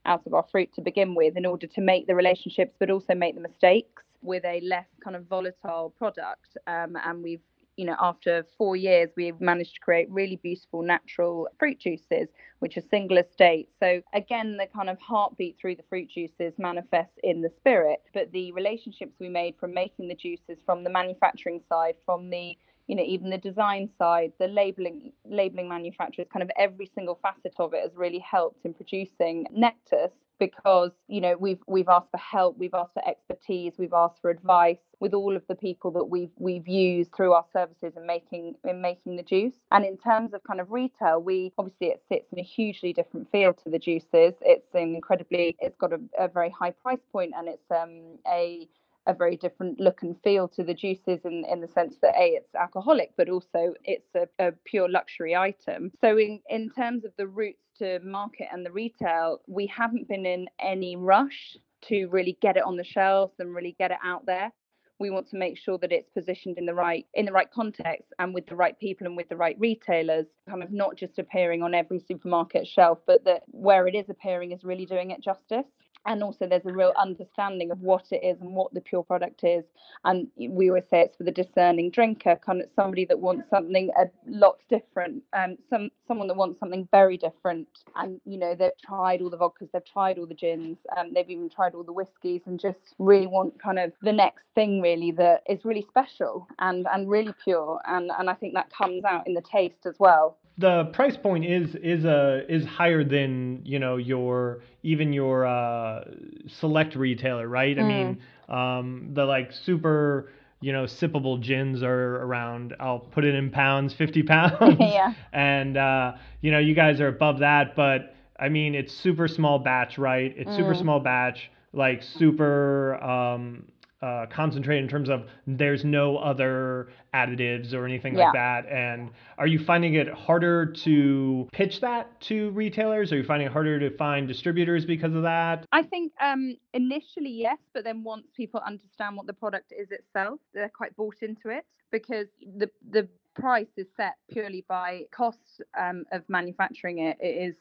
out 0.06 0.26
of 0.26 0.34
our 0.34 0.46
fruit 0.52 0.74
to 0.76 0.82
begin 0.82 1.14
with, 1.14 1.38
in 1.38 1.46
order 1.46 1.68
to 1.68 1.82
make 1.82 2.08
the 2.08 2.16
relationships, 2.16 2.76
but 2.80 2.90
also 2.90 3.14
make 3.14 3.36
the 3.36 3.42
mistakes 3.42 4.04
with 4.22 4.44
a 4.46 4.62
less 4.62 4.88
kind 5.04 5.16
of 5.16 5.26
volatile 5.26 5.94
product. 5.98 6.58
Um, 6.68 6.98
and 7.06 7.22
we've 7.22 7.42
you 7.80 7.86
know, 7.86 7.96
after 8.02 8.46
four 8.58 8.76
years, 8.76 9.10
we've 9.16 9.40
managed 9.40 9.76
to 9.76 9.80
create 9.80 10.12
really 10.12 10.36
beautiful 10.36 10.82
natural 10.82 11.48
fruit 11.58 11.80
juices, 11.80 12.28
which 12.60 12.76
are 12.76 12.82
single 12.82 13.18
estate. 13.18 13.70
So 13.80 14.02
again, 14.14 14.58
the 14.58 14.68
kind 14.68 14.90
of 14.90 15.00
heartbeat 15.00 15.56
through 15.58 15.78
the 15.78 15.84
fruit 15.88 16.10
juices 16.10 16.54
manifests 16.58 17.18
in 17.24 17.42
the 17.42 17.50
spirit, 17.56 18.02
but 18.14 18.34
the 18.34 18.52
relationships 18.52 19.14
we 19.18 19.30
made 19.30 19.56
from 19.58 19.74
making 19.74 20.10
the 20.10 20.16
juices, 20.16 20.58
from 20.66 20.84
the 20.84 20.90
manufacturing 20.90 21.62
side, 21.70 21.96
from 22.06 22.30
the 22.30 22.58
you 22.88 22.98
know 22.98 23.04
even 23.06 23.30
the 23.30 23.38
design 23.38 23.88
side 24.00 24.34
the 24.40 24.48
labeling 24.48 25.14
labeling 25.24 25.70
manufacturers 25.70 26.28
kind 26.34 26.42
of 26.42 26.50
every 26.58 26.90
single 26.96 27.20
facet 27.22 27.54
of 27.60 27.72
it 27.76 27.84
has 27.84 27.92
really 27.96 28.18
helped 28.18 28.66
in 28.66 28.74
producing 28.74 29.46
nectar 29.52 30.10
because 30.40 30.92
you 31.08 31.22
know 31.22 31.36
we've 31.40 31.60
we've 31.68 31.90
asked 31.90 32.12
for 32.12 32.18
help 32.18 32.58
we've 32.58 32.74
asked 32.74 32.94
for 32.94 33.08
expertise 33.08 33.74
we've 33.78 33.94
asked 33.94 34.22
for 34.22 34.30
advice 34.32 34.80
with 35.00 35.14
all 35.14 35.36
of 35.36 35.44
the 35.48 35.56
people 35.56 35.92
that 35.92 36.06
we've 36.06 36.32
we've 36.38 36.68
used 36.68 37.14
through 37.16 37.34
our 37.34 37.46
services 37.54 37.94
in 37.96 38.06
making 38.06 38.56
in 38.66 38.82
making 38.82 39.16
the 39.16 39.24
juice. 39.24 39.54
And 39.72 39.86
in 39.86 39.98
terms 39.98 40.34
of 40.34 40.44
kind 40.44 40.60
of 40.60 40.72
retail 40.72 41.22
we 41.22 41.54
obviously 41.58 41.88
it 41.88 42.04
sits 42.10 42.32
in 42.32 42.40
a 42.40 42.44
hugely 42.44 42.94
different 42.94 43.32
field 43.32 43.58
to 43.64 43.70
the 43.70 43.80
juices. 43.80 44.34
It's 44.42 44.74
incredibly 44.74 45.56
it's 45.60 45.78
got 45.78 45.94
a, 45.94 46.00
a 46.18 46.28
very 46.28 46.50
high 46.50 46.72
price 46.72 47.04
point 47.12 47.34
and 47.38 47.48
it's 47.48 47.72
um 47.72 48.18
a 48.28 48.68
a 49.08 49.14
very 49.14 49.38
different 49.38 49.80
look 49.80 50.04
and 50.04 50.16
feel 50.24 50.48
to 50.48 50.64
the 50.64 50.74
juices 50.74 51.22
in, 51.26 51.44
in 51.50 51.62
the 51.62 51.68
sense 51.68 51.96
that 52.02 52.14
a 52.16 52.36
it's 52.36 52.54
alcoholic 52.54 53.12
but 53.18 53.30
also 53.30 53.74
it's 53.84 54.14
a, 54.16 54.28
a 54.40 54.52
pure 54.66 54.90
luxury 54.90 55.36
item. 55.36 55.92
So 56.02 56.18
in 56.18 56.42
in 56.50 56.70
terms 56.70 57.06
of 57.06 57.12
the 57.18 57.28
routes 57.28 57.60
to 57.80 58.00
market 58.04 58.48
and 58.52 58.66
the 58.66 58.72
retail 58.72 59.40
we 59.48 59.68
haven't 59.68 60.08
been 60.08 60.26
in 60.26 60.48
any 60.60 60.96
rush 60.96 61.58
to 61.88 62.08
really 62.08 62.38
get 62.42 62.58
it 62.58 62.64
on 62.64 62.78
the 62.78 62.84
shelves 62.84 63.34
and 63.40 63.56
really 63.56 63.76
get 63.80 63.92
it 63.92 63.98
out 64.04 64.26
there. 64.26 64.52
We 65.00 65.12
want 65.12 65.30
to 65.30 65.38
make 65.38 65.58
sure 65.58 65.78
that 65.78 65.94
it's 65.94 66.10
positioned 66.10 66.58
in 66.58 66.66
the 66.66 66.74
right 66.74 67.06
in 67.14 67.26
the 67.26 67.32
right 67.32 67.50
context 67.50 68.14
and 68.20 68.34
with 68.34 68.48
the 68.48 68.56
right 68.56 68.78
people 68.78 69.08
and 69.08 69.16
with 69.16 69.30
the 69.30 69.38
right 69.38 69.56
retailers 69.58 70.26
kind 70.50 70.62
of 70.62 70.74
not 70.74 70.98
just 70.98 71.18
appearing 71.18 71.64
on 71.64 71.74
every 71.74 72.00
supermarket 72.00 72.68
shelf 72.68 73.00
but 73.08 73.24
that 73.24 73.44
where 73.48 73.88
it 73.88 73.96
is 73.96 74.10
appearing 74.10 74.52
is 74.52 74.66
really 74.66 74.86
doing 74.86 75.12
it 75.12 75.22
justice 75.24 75.66
and 76.06 76.24
also 76.24 76.48
there's 76.48 76.66
a 76.66 76.74
real 76.74 76.94
understanding 76.98 77.72
of 77.72 77.80
what 77.82 78.06
it 78.12 78.24
is 78.24 78.40
and 78.42 78.56
what 78.56 78.74
the 78.74 78.82
pure 78.82 79.04
product 79.04 79.44
is. 79.44 79.64
And 80.06 80.28
we 80.38 80.70
always 80.70 80.86
say 80.90 81.02
it's 81.02 81.18
for 81.18 81.24
the 81.24 81.32
discerning 81.32 81.92
drinker 81.92 82.38
kind 82.38 82.62
of 82.62 82.70
somebody 82.76 83.06
that 83.06 83.20
wants 83.20 83.50
something 83.50 83.90
a 83.98 84.06
lot 84.28 84.60
different 84.70 85.24
um 85.34 85.58
some 85.70 85.90
someone 86.08 86.28
that 86.28 86.38
wants 86.38 86.60
something 86.60 86.88
very 86.92 87.18
different. 87.18 87.68
And 87.96 88.20
you 88.26 88.38
know 88.38 88.56
they've 88.56 88.72
tried 88.86 89.22
all 89.22 89.30
the 89.30 89.38
vodkas 89.38 89.70
they've 89.74 89.86
tried 89.86 90.18
all 90.18 90.26
the 90.26 90.34
gins 90.34 90.78
um, 90.98 91.14
they've 91.14 91.30
even 91.30 91.50
tried 91.50 91.74
all 91.76 91.84
the 91.84 91.94
whiskies 91.94 92.42
and 92.46 92.60
just 92.60 92.96
really 92.98 93.28
want 93.28 93.62
kind 93.62 93.80
of 93.80 93.92
the 94.02 94.14
next 94.14 94.44
thing 94.56 94.82
really 94.82 95.12
that 95.12 95.44
is 95.50 95.66
really 95.66 95.86
special 95.90 96.48
and 96.60 96.88
and 96.92 97.10
really 97.10 97.34
pure. 97.44 97.80
And 97.86 98.12
and 98.18 98.30
i 98.30 98.34
think 98.34 98.54
that 98.54 98.72
comes 98.72 99.04
out 99.04 99.28
in 99.28 99.34
the 99.34 99.42
taste 99.42 99.86
as 99.86 99.96
well 100.00 100.38
the 100.60 100.86
price 100.94 101.16
point 101.16 101.46
is 101.46 101.74
is 101.76 102.04
a 102.04 102.44
is 102.50 102.66
higher 102.66 103.04
than 103.04 103.62
you 103.64 103.80
know 103.80 103.96
your 103.96 104.62
even 104.84 105.14
your 105.14 105.46
uh, 105.46 106.04
select 106.48 106.96
retailer, 106.96 107.48
right? 107.48 107.78
Mm. 107.78 107.84
I 107.84 107.88
mean, 107.88 108.22
mm. 108.50 108.54
um, 108.54 109.12
the 109.14 109.26
like 109.26 109.52
super 109.54 110.30
you 110.60 110.74
know 110.74 110.84
sippable 110.84 111.42
gins 111.42 111.82
are 111.82 112.18
around. 112.18 112.76
I'll 112.80 113.00
put 113.00 113.24
it 113.24 113.36
in 113.36 113.50
pounds, 113.52 113.94
fifty 113.94 114.22
pounds. 114.22 114.78
yeah. 114.80 115.14
And 115.32 115.78
uh, 115.78 116.14
you 116.42 116.52
know, 116.52 116.60
you 116.60 116.76
guys 116.76 117.00
are 117.00 117.08
above 117.08 117.40
that, 117.40 117.76
but 117.76 118.14
I 118.38 118.50
mean, 118.50 118.76
it's 118.76 118.94
super 118.94 119.30
small 119.30 119.60
batch, 119.60 119.98
right? 119.98 120.34
It's 120.36 120.50
mm. 120.50 120.58
super 120.58 120.76
small 120.76 121.00
batch, 121.00 121.50
like 121.72 122.04
super. 122.04 123.02
Um, 123.02 123.64
uh, 124.02 124.26
concentrate 124.32 124.78
in 124.78 124.88
terms 124.88 125.10
of 125.10 125.26
there's 125.46 125.84
no 125.84 126.18
other 126.18 126.90
additives 127.14 127.74
or 127.74 127.86
anything 127.86 128.18
yeah. 128.18 128.26
like 128.26 128.34
that. 128.34 128.66
And 128.72 129.12
are 129.38 129.48
you 129.48 129.60
finding 129.60 129.96
it 129.96 130.08
harder 130.08 130.66
to 130.86 131.48
pitch 131.52 131.82
that 131.82 132.20
to 132.22 132.52
retailers? 132.52 133.12
Are 133.12 133.18
you 133.18 133.24
finding 133.24 133.48
it 133.48 133.52
harder 133.52 133.80
to 133.80 133.96
find 133.98 134.28
distributors 134.28 134.86
because 134.86 135.14
of 135.14 135.24
that? 135.24 135.66
I 135.72 135.84
think 135.84 136.14
um, 136.22 136.56
initially 136.74 137.32
yes, 137.32 137.58
but 137.74 137.84
then 137.84 138.04
once 138.04 138.28
people 138.36 138.62
understand 138.66 139.18
what 139.18 139.28
the 139.28 139.34
product 139.34 139.74
is 139.78 139.90
itself, 139.92 140.40
they're 140.54 140.70
quite 140.70 140.96
bought 140.96 141.18
into 141.22 141.50
it 141.50 141.66
because 141.92 142.28
the 142.58 142.70
the 142.92 143.08
price 143.36 143.68
is 143.78 143.88
set 143.96 144.16
purely 144.32 144.66
by 144.68 145.04
cost 145.12 145.62
um, 145.78 146.04
of 146.12 146.24
manufacturing 146.30 147.00
it. 147.00 147.18
It 147.20 147.50
is 147.50 147.56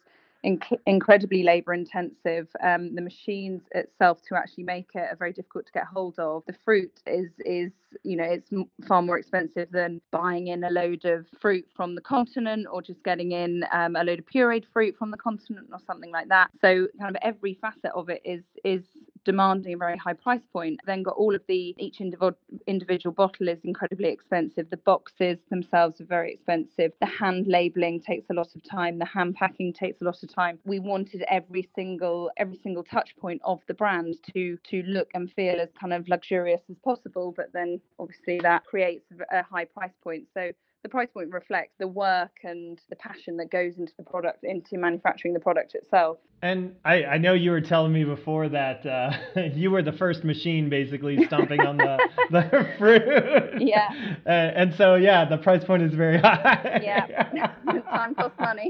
inc- 0.45 0.79
incredibly 0.87 1.43
labor 1.43 1.75
intensive. 1.75 2.49
Um, 2.63 2.95
the 2.95 3.03
machines 3.03 3.63
itself 3.75 4.21
to 4.29 4.37
actually 4.37 4.65
make 4.65 4.91
it 4.95 5.01
are 5.01 5.17
very 5.17 5.33
difficult 5.33 5.67
to 5.67 5.73
get 5.73 5.85
hold 5.87 6.19
of. 6.19 6.45
The 6.47 6.57
fruit 6.65 6.93
is 7.07 7.31
is 7.45 7.73
you 8.05 8.17
know 8.17 8.25
it's 8.25 8.51
far 8.87 9.03
more 9.03 9.19
expensive 9.19 9.71
than 9.73 10.01
buying 10.11 10.49
in 10.49 10.65
a 10.65 10.71
load 10.71 11.05
of 11.05 11.27
fruit 11.41 11.67
from 11.77 11.95
the 11.95 12.01
continent 12.01 12.67
or 12.71 12.83
just 12.83 13.03
getting 13.05 13.33
in 13.33 13.65
um, 13.73 13.97
a 13.97 14.05
load 14.05 14.19
of 14.21 14.27
pureed 14.27 14.65
fruit 14.73 14.97
from 14.99 15.11
the 15.11 15.17
continent 15.17 15.69
or 15.73 15.79
something 15.87 16.11
like 16.11 16.29
that. 16.29 16.51
So 16.61 16.89
kind 17.01 17.15
of 17.15 17.21
every 17.23 17.55
facet 17.61 17.93
of 17.95 18.09
it 18.09 18.23
is 18.25 18.45
is 18.65 18.83
demanding 19.29 19.75
a 19.75 19.77
very 19.77 19.99
high 19.99 20.15
price 20.15 20.47
point. 20.55 20.81
Then 20.87 21.03
got 21.03 21.17
all 21.17 21.35
of 21.35 21.43
the 21.49 21.75
each 21.77 22.01
individual 22.01 22.33
individual 22.67 23.13
bottle 23.13 23.47
is 23.49 23.59
incredibly 23.63 24.09
expensive. 24.09 24.71
The 24.71 24.79
boxes 24.79 25.37
themselves 25.51 26.01
are 26.01 26.07
very 26.07 26.33
expensive. 26.33 26.93
The 27.01 27.13
hand 27.21 27.47
labeling 27.47 28.01
takes 28.01 28.31
a 28.31 28.33
lot 28.33 28.49
of 28.57 28.65
time. 28.65 28.99
The 28.99 29.05
hand 29.05 29.35
packing 29.35 29.75
takes 29.75 30.01
a 30.01 30.05
lot 30.05 30.23
of 30.23 30.35
time. 30.35 30.59
We 30.65 30.79
wanted 30.79 31.25
every 31.29 31.69
single 31.75 32.31
every 32.39 32.59
single 32.63 32.85
touch 32.85 33.11
point 33.21 33.43
of 33.45 33.61
the 33.69 33.75
brand 33.75 34.15
to 34.33 34.57
to 34.71 34.83
look 34.85 35.11
and 35.13 35.31
feel 35.31 35.61
as 35.61 35.69
kind 35.79 35.93
of 35.93 36.09
luxurious 36.09 36.63
as 36.71 36.79
possible. 36.83 37.35
But 37.37 37.53
then 37.53 37.83
obviously 37.99 38.41
that 38.41 38.65
creates 38.65 39.05
a 39.31 39.43
high 39.43 39.67
price 39.67 39.97
point. 40.03 40.25
So 40.33 40.53
the 40.83 40.89
price 40.89 41.09
point 41.13 41.31
reflects 41.33 41.75
the 41.79 41.89
work 41.89 42.31
and 42.45 42.81
the 42.89 42.97
passion 42.97 43.37
that 43.39 43.51
goes 43.51 43.79
into 43.79 43.93
the 43.97 44.05
product, 44.05 44.45
into 44.45 44.79
manufacturing 44.79 45.35
the 45.35 45.41
product 45.41 45.75
itself. 45.75 46.19
And 46.41 46.77
I, 46.85 47.05
I 47.05 47.19
know 47.19 47.35
you 47.35 47.51
were 47.51 47.61
telling 47.61 47.93
me 47.93 48.05
before 48.05 48.49
that 48.51 48.87
uh, 48.87 49.13
you 49.55 49.73
were 49.73 49.83
the 49.83 49.93
first 49.93 50.23
machine 50.23 50.71
basically 50.71 51.25
stomping 51.27 51.61
on 51.61 51.79
the, 51.79 51.99
the 52.31 52.75
fruit. 52.79 53.61
Yeah. 53.61 53.89
And, 54.27 54.57
and, 54.57 54.75
so, 54.75 54.97
yeah, 54.97 55.25
the 55.25 55.39
price 55.39 55.65
point 55.65 55.83
is 55.83 55.95
very 55.95 56.19
high. 56.19 56.81
Yeah. 56.83 57.53
Time 57.91 58.15
costs 58.15 58.39
money. 58.39 58.69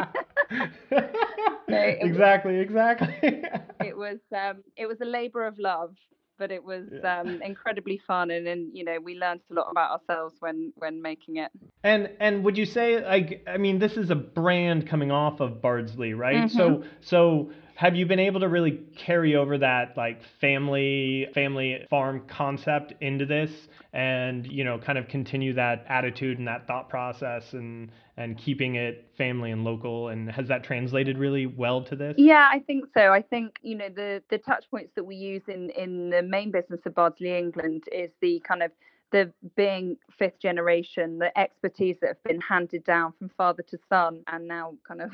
no, 1.68 1.78
exactly, 1.78 2.58
was, 2.58 2.62
exactly. 2.62 3.42
it 3.80 3.96
was 3.96 4.18
um, 4.32 4.62
it 4.76 4.86
was 4.86 5.00
a 5.00 5.04
labor 5.04 5.46
of 5.46 5.58
love 5.58 5.94
but 6.38 6.50
it 6.50 6.62
was 6.62 6.86
yeah. 6.92 7.20
um, 7.20 7.42
incredibly 7.42 8.00
fun 8.06 8.30
and, 8.30 8.46
and 8.46 8.76
you 8.76 8.84
know 8.84 8.98
we 9.02 9.14
learned 9.14 9.40
a 9.50 9.54
lot 9.54 9.68
about 9.70 10.00
ourselves 10.00 10.34
when 10.40 10.72
when 10.76 11.02
making 11.02 11.36
it 11.36 11.50
and 11.82 12.10
and 12.20 12.44
would 12.44 12.56
you 12.56 12.64
say 12.64 13.04
like 13.04 13.44
i 13.46 13.56
mean 13.56 13.78
this 13.78 13.96
is 13.96 14.10
a 14.10 14.14
brand 14.14 14.88
coming 14.88 15.10
off 15.10 15.40
of 15.40 15.60
bardsley 15.60 16.14
right 16.14 16.36
mm-hmm. 16.36 16.56
so 16.56 16.82
so 17.00 17.50
have 17.74 17.94
you 17.94 18.06
been 18.06 18.18
able 18.18 18.40
to 18.40 18.48
really 18.48 18.80
carry 18.96 19.36
over 19.36 19.58
that 19.58 19.96
like 19.96 20.20
family 20.40 21.28
family 21.34 21.86
farm 21.88 22.22
concept 22.26 22.92
into 23.00 23.24
this 23.24 23.50
and 23.92 24.46
you 24.50 24.64
know 24.64 24.78
kind 24.78 24.98
of 24.98 25.08
continue 25.08 25.52
that 25.54 25.84
attitude 25.88 26.38
and 26.38 26.48
that 26.48 26.66
thought 26.66 26.88
process 26.88 27.52
and 27.52 27.90
and 28.18 28.36
keeping 28.36 28.74
it 28.74 29.10
family 29.16 29.52
and 29.52 29.64
local 29.64 30.08
and 30.08 30.30
has 30.30 30.48
that 30.48 30.64
translated 30.64 31.16
really 31.16 31.46
well 31.46 31.82
to 31.82 31.94
this 31.94 32.14
yeah 32.18 32.48
i 32.52 32.58
think 32.58 32.84
so 32.92 33.12
i 33.12 33.22
think 33.22 33.56
you 33.62 33.76
know 33.76 33.88
the 33.88 34.22
the 34.28 34.38
touch 34.38 34.64
points 34.70 34.90
that 34.96 35.04
we 35.04 35.14
use 35.14 35.42
in 35.48 35.70
in 35.70 36.10
the 36.10 36.22
main 36.22 36.50
business 36.50 36.80
of 36.84 36.94
bardsley 36.94 37.36
england 37.36 37.84
is 37.92 38.10
the 38.20 38.42
kind 38.46 38.62
of 38.62 38.72
the 39.10 39.32
being 39.56 39.96
fifth 40.18 40.38
generation, 40.38 41.18
the 41.18 41.36
expertise 41.38 41.96
that 42.00 42.08
have 42.08 42.22
been 42.24 42.40
handed 42.40 42.84
down 42.84 43.12
from 43.18 43.30
father 43.30 43.62
to 43.70 43.78
son 43.88 44.22
and 44.26 44.46
now 44.46 44.74
kind 44.86 45.00
of 45.00 45.10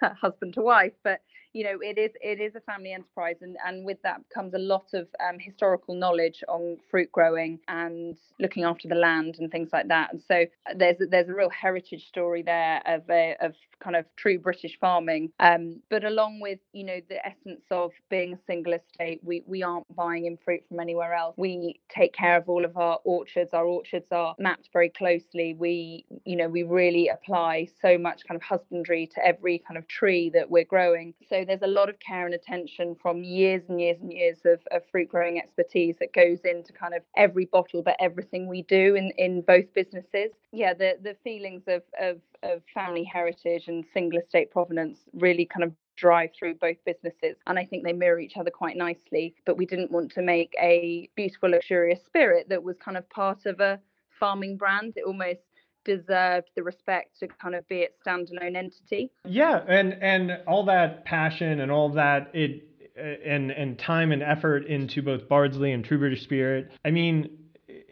husband 0.20 0.54
to 0.54 0.62
wife. 0.62 0.92
But 1.02 1.20
you 1.54 1.64
know 1.64 1.78
it 1.82 1.98
is 1.98 2.12
it 2.22 2.40
is 2.40 2.56
a 2.56 2.60
family 2.62 2.92
enterprise 2.92 3.38
and 3.42 3.56
and 3.66 3.86
with 3.86 4.02
that 4.02 4.20
comes 4.34 4.54
a 4.54 4.58
lot 4.58 4.86
of 4.94 5.08
um, 5.26 5.38
historical 5.40 5.94
knowledge 5.94 6.44
on 6.48 6.78
fruit 6.90 7.10
growing 7.12 7.60
and 7.68 8.16
looking 8.40 8.64
after 8.64 8.88
the 8.88 8.94
land 8.96 9.36
and 9.38 9.50
things 9.50 9.70
like 9.72 9.88
that. 9.88 10.12
And 10.12 10.22
so 10.26 10.42
uh, 10.68 10.74
there's 10.76 10.96
there's 11.10 11.28
a 11.28 11.34
real 11.34 11.50
heritage 11.50 12.06
story 12.08 12.42
there 12.42 12.82
of 12.86 13.02
a, 13.10 13.36
of 13.40 13.54
kind 13.80 13.96
of 13.96 14.06
true 14.16 14.38
British 14.38 14.78
farming. 14.80 15.30
Um, 15.40 15.80
but 15.90 16.04
along 16.04 16.40
with 16.40 16.58
you 16.72 16.84
know 16.84 17.00
the 17.08 17.24
essence 17.26 17.64
of 17.70 17.92
being 18.10 18.34
a 18.34 18.38
single 18.46 18.74
estate 18.74 19.20
we 19.24 19.42
we 19.46 19.62
aren't 19.62 19.94
buying 19.94 20.26
in 20.26 20.38
fruit 20.44 20.62
from 20.68 20.80
anywhere 20.80 21.14
else. 21.14 21.34
We 21.38 21.80
take 21.88 22.14
care 22.14 22.36
of 22.36 22.48
all 22.48 22.64
of 22.64 22.76
our 22.76 22.98
orchards. 23.04 23.50
Our 23.54 23.66
orchards 23.66 24.08
are 24.12 24.34
mapped 24.38 24.70
very 24.72 24.90
closely. 24.90 25.54
We 25.54 26.04
you 26.24 26.36
know 26.36 26.48
we 26.48 26.62
really 26.62 27.08
apply 27.08 27.68
so 27.82 27.98
much 27.98 28.22
kind 28.26 28.36
of 28.36 28.42
husbandry 28.42 29.08
to 29.14 29.26
every 29.26 29.58
kind 29.66 29.78
of 29.78 29.86
tree 29.88 30.30
that 30.30 30.50
we're 30.50 30.64
growing. 30.64 31.14
So 31.28 31.43
there's 31.44 31.62
a 31.62 31.66
lot 31.66 31.88
of 31.88 31.98
care 32.00 32.26
and 32.26 32.34
attention 32.34 32.96
from 33.00 33.22
years 33.22 33.62
and 33.68 33.80
years 33.80 33.98
and 34.00 34.12
years 34.12 34.38
of, 34.44 34.60
of 34.70 34.82
fruit 34.90 35.08
growing 35.08 35.38
expertise 35.38 35.96
that 36.00 36.12
goes 36.12 36.40
into 36.44 36.72
kind 36.72 36.94
of 36.94 37.02
every 37.16 37.46
bottle, 37.46 37.82
but 37.82 37.96
everything 38.00 38.48
we 38.48 38.62
do 38.62 38.94
in, 38.94 39.12
in 39.18 39.42
both 39.42 39.72
businesses. 39.74 40.30
Yeah, 40.52 40.74
the, 40.74 40.98
the 41.02 41.16
feelings 41.24 41.62
of, 41.66 41.82
of, 42.00 42.20
of 42.42 42.62
family 42.72 43.04
heritage 43.04 43.68
and 43.68 43.84
single 43.92 44.18
estate 44.18 44.50
provenance 44.50 44.98
really 45.14 45.46
kind 45.46 45.64
of 45.64 45.72
drive 45.96 46.30
through 46.36 46.54
both 46.56 46.76
businesses 46.84 47.36
and 47.46 47.56
i 47.56 47.64
think 47.64 47.84
they 47.84 47.92
mirror 47.92 48.18
each 48.18 48.36
other 48.36 48.50
quite 48.50 48.76
nicely 48.76 49.32
but 49.46 49.56
we 49.56 49.64
didn't 49.64 49.92
want 49.92 50.10
to 50.10 50.22
make 50.22 50.52
a 50.60 51.08
beautiful 51.14 51.50
luxurious 51.50 52.00
spirit 52.04 52.48
that 52.48 52.60
was 52.62 52.76
kind 52.84 52.96
of 52.96 53.08
part 53.10 53.46
of 53.46 53.60
a 53.60 53.78
farming 54.18 54.56
brand 54.56 54.92
it 54.96 55.04
almost 55.06 55.53
deserved 55.84 56.50
the 56.56 56.62
respect 56.62 57.18
to 57.20 57.28
kind 57.28 57.54
of 57.54 57.66
be 57.68 57.80
its 57.80 57.94
standalone 58.06 58.56
entity. 58.56 59.10
Yeah, 59.24 59.62
and 59.68 59.94
and 60.02 60.38
all 60.46 60.64
that 60.66 61.04
passion 61.04 61.60
and 61.60 61.70
all 61.70 61.90
that 61.90 62.30
it 62.34 62.68
and 62.96 63.50
and 63.50 63.78
time 63.78 64.12
and 64.12 64.22
effort 64.22 64.66
into 64.66 65.02
both 65.02 65.28
Bardsley 65.28 65.72
and 65.72 65.84
True 65.84 65.98
British 65.98 66.22
Spirit. 66.22 66.70
I 66.84 66.90
mean, 66.90 67.30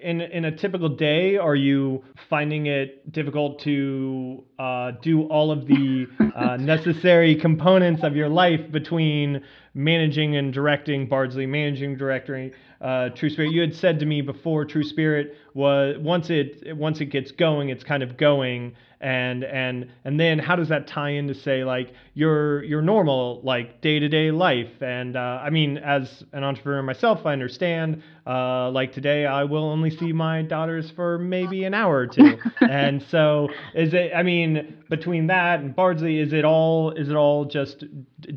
in 0.00 0.20
in 0.20 0.44
a 0.44 0.56
typical 0.56 0.88
day, 0.88 1.36
are 1.36 1.56
you 1.56 2.04
finding 2.28 2.66
it 2.66 3.10
difficult 3.12 3.60
to 3.60 4.44
uh, 4.58 4.92
do 5.02 5.22
all 5.24 5.50
of 5.50 5.66
the 5.66 6.06
uh, 6.34 6.56
necessary 6.60 7.34
components 7.36 8.02
of 8.02 8.16
your 8.16 8.28
life 8.28 8.70
between 8.70 9.42
managing 9.74 10.36
and 10.36 10.52
directing 10.52 11.08
Bardsley, 11.08 11.46
managing 11.46 11.96
directing 11.96 12.52
uh, 12.82 13.08
True 13.10 13.30
Spirit? 13.30 13.52
You 13.52 13.60
had 13.60 13.74
said 13.74 14.00
to 14.00 14.06
me 14.06 14.20
before 14.20 14.64
True 14.64 14.82
Spirit 14.84 15.36
was 15.54 15.96
once 15.98 16.30
it 16.30 16.76
once 16.76 17.00
it 17.00 17.06
gets 17.06 17.30
going, 17.30 17.68
it's 17.68 17.84
kind 17.84 18.02
of 18.02 18.16
going, 18.16 18.74
and 19.00 19.44
and 19.44 19.90
and 20.04 20.18
then 20.18 20.38
how 20.38 20.56
does 20.56 20.68
that 20.68 20.86
tie 20.86 21.10
into 21.10 21.34
say 21.34 21.64
like 21.64 21.92
your 22.14 22.62
your 22.64 22.80
normal 22.80 23.40
like 23.42 23.80
day 23.80 23.98
to 23.98 24.08
day 24.08 24.30
life? 24.30 24.80
And 24.80 25.16
uh, 25.16 25.40
I 25.42 25.50
mean, 25.50 25.78
as 25.78 26.24
an 26.32 26.44
entrepreneur 26.44 26.82
myself, 26.82 27.26
I 27.26 27.32
understand. 27.32 28.02
Uh, 28.24 28.70
like 28.70 28.92
today, 28.92 29.26
I 29.26 29.42
will 29.42 29.64
only 29.64 29.90
see 29.90 30.12
my 30.12 30.42
daughters 30.42 30.92
for 30.94 31.18
maybe 31.18 31.64
an 31.64 31.74
hour 31.74 31.96
or 31.96 32.06
two, 32.06 32.38
and 32.60 33.02
so 33.10 33.48
is 33.74 33.92
it? 33.94 34.12
I 34.14 34.22
mean, 34.22 34.76
between 34.88 35.26
that 35.26 35.58
and 35.58 35.74
Bardsley, 35.74 36.20
is 36.20 36.32
it 36.32 36.44
all 36.44 36.92
is 36.92 37.08
it 37.08 37.16
all 37.16 37.44
just 37.44 37.84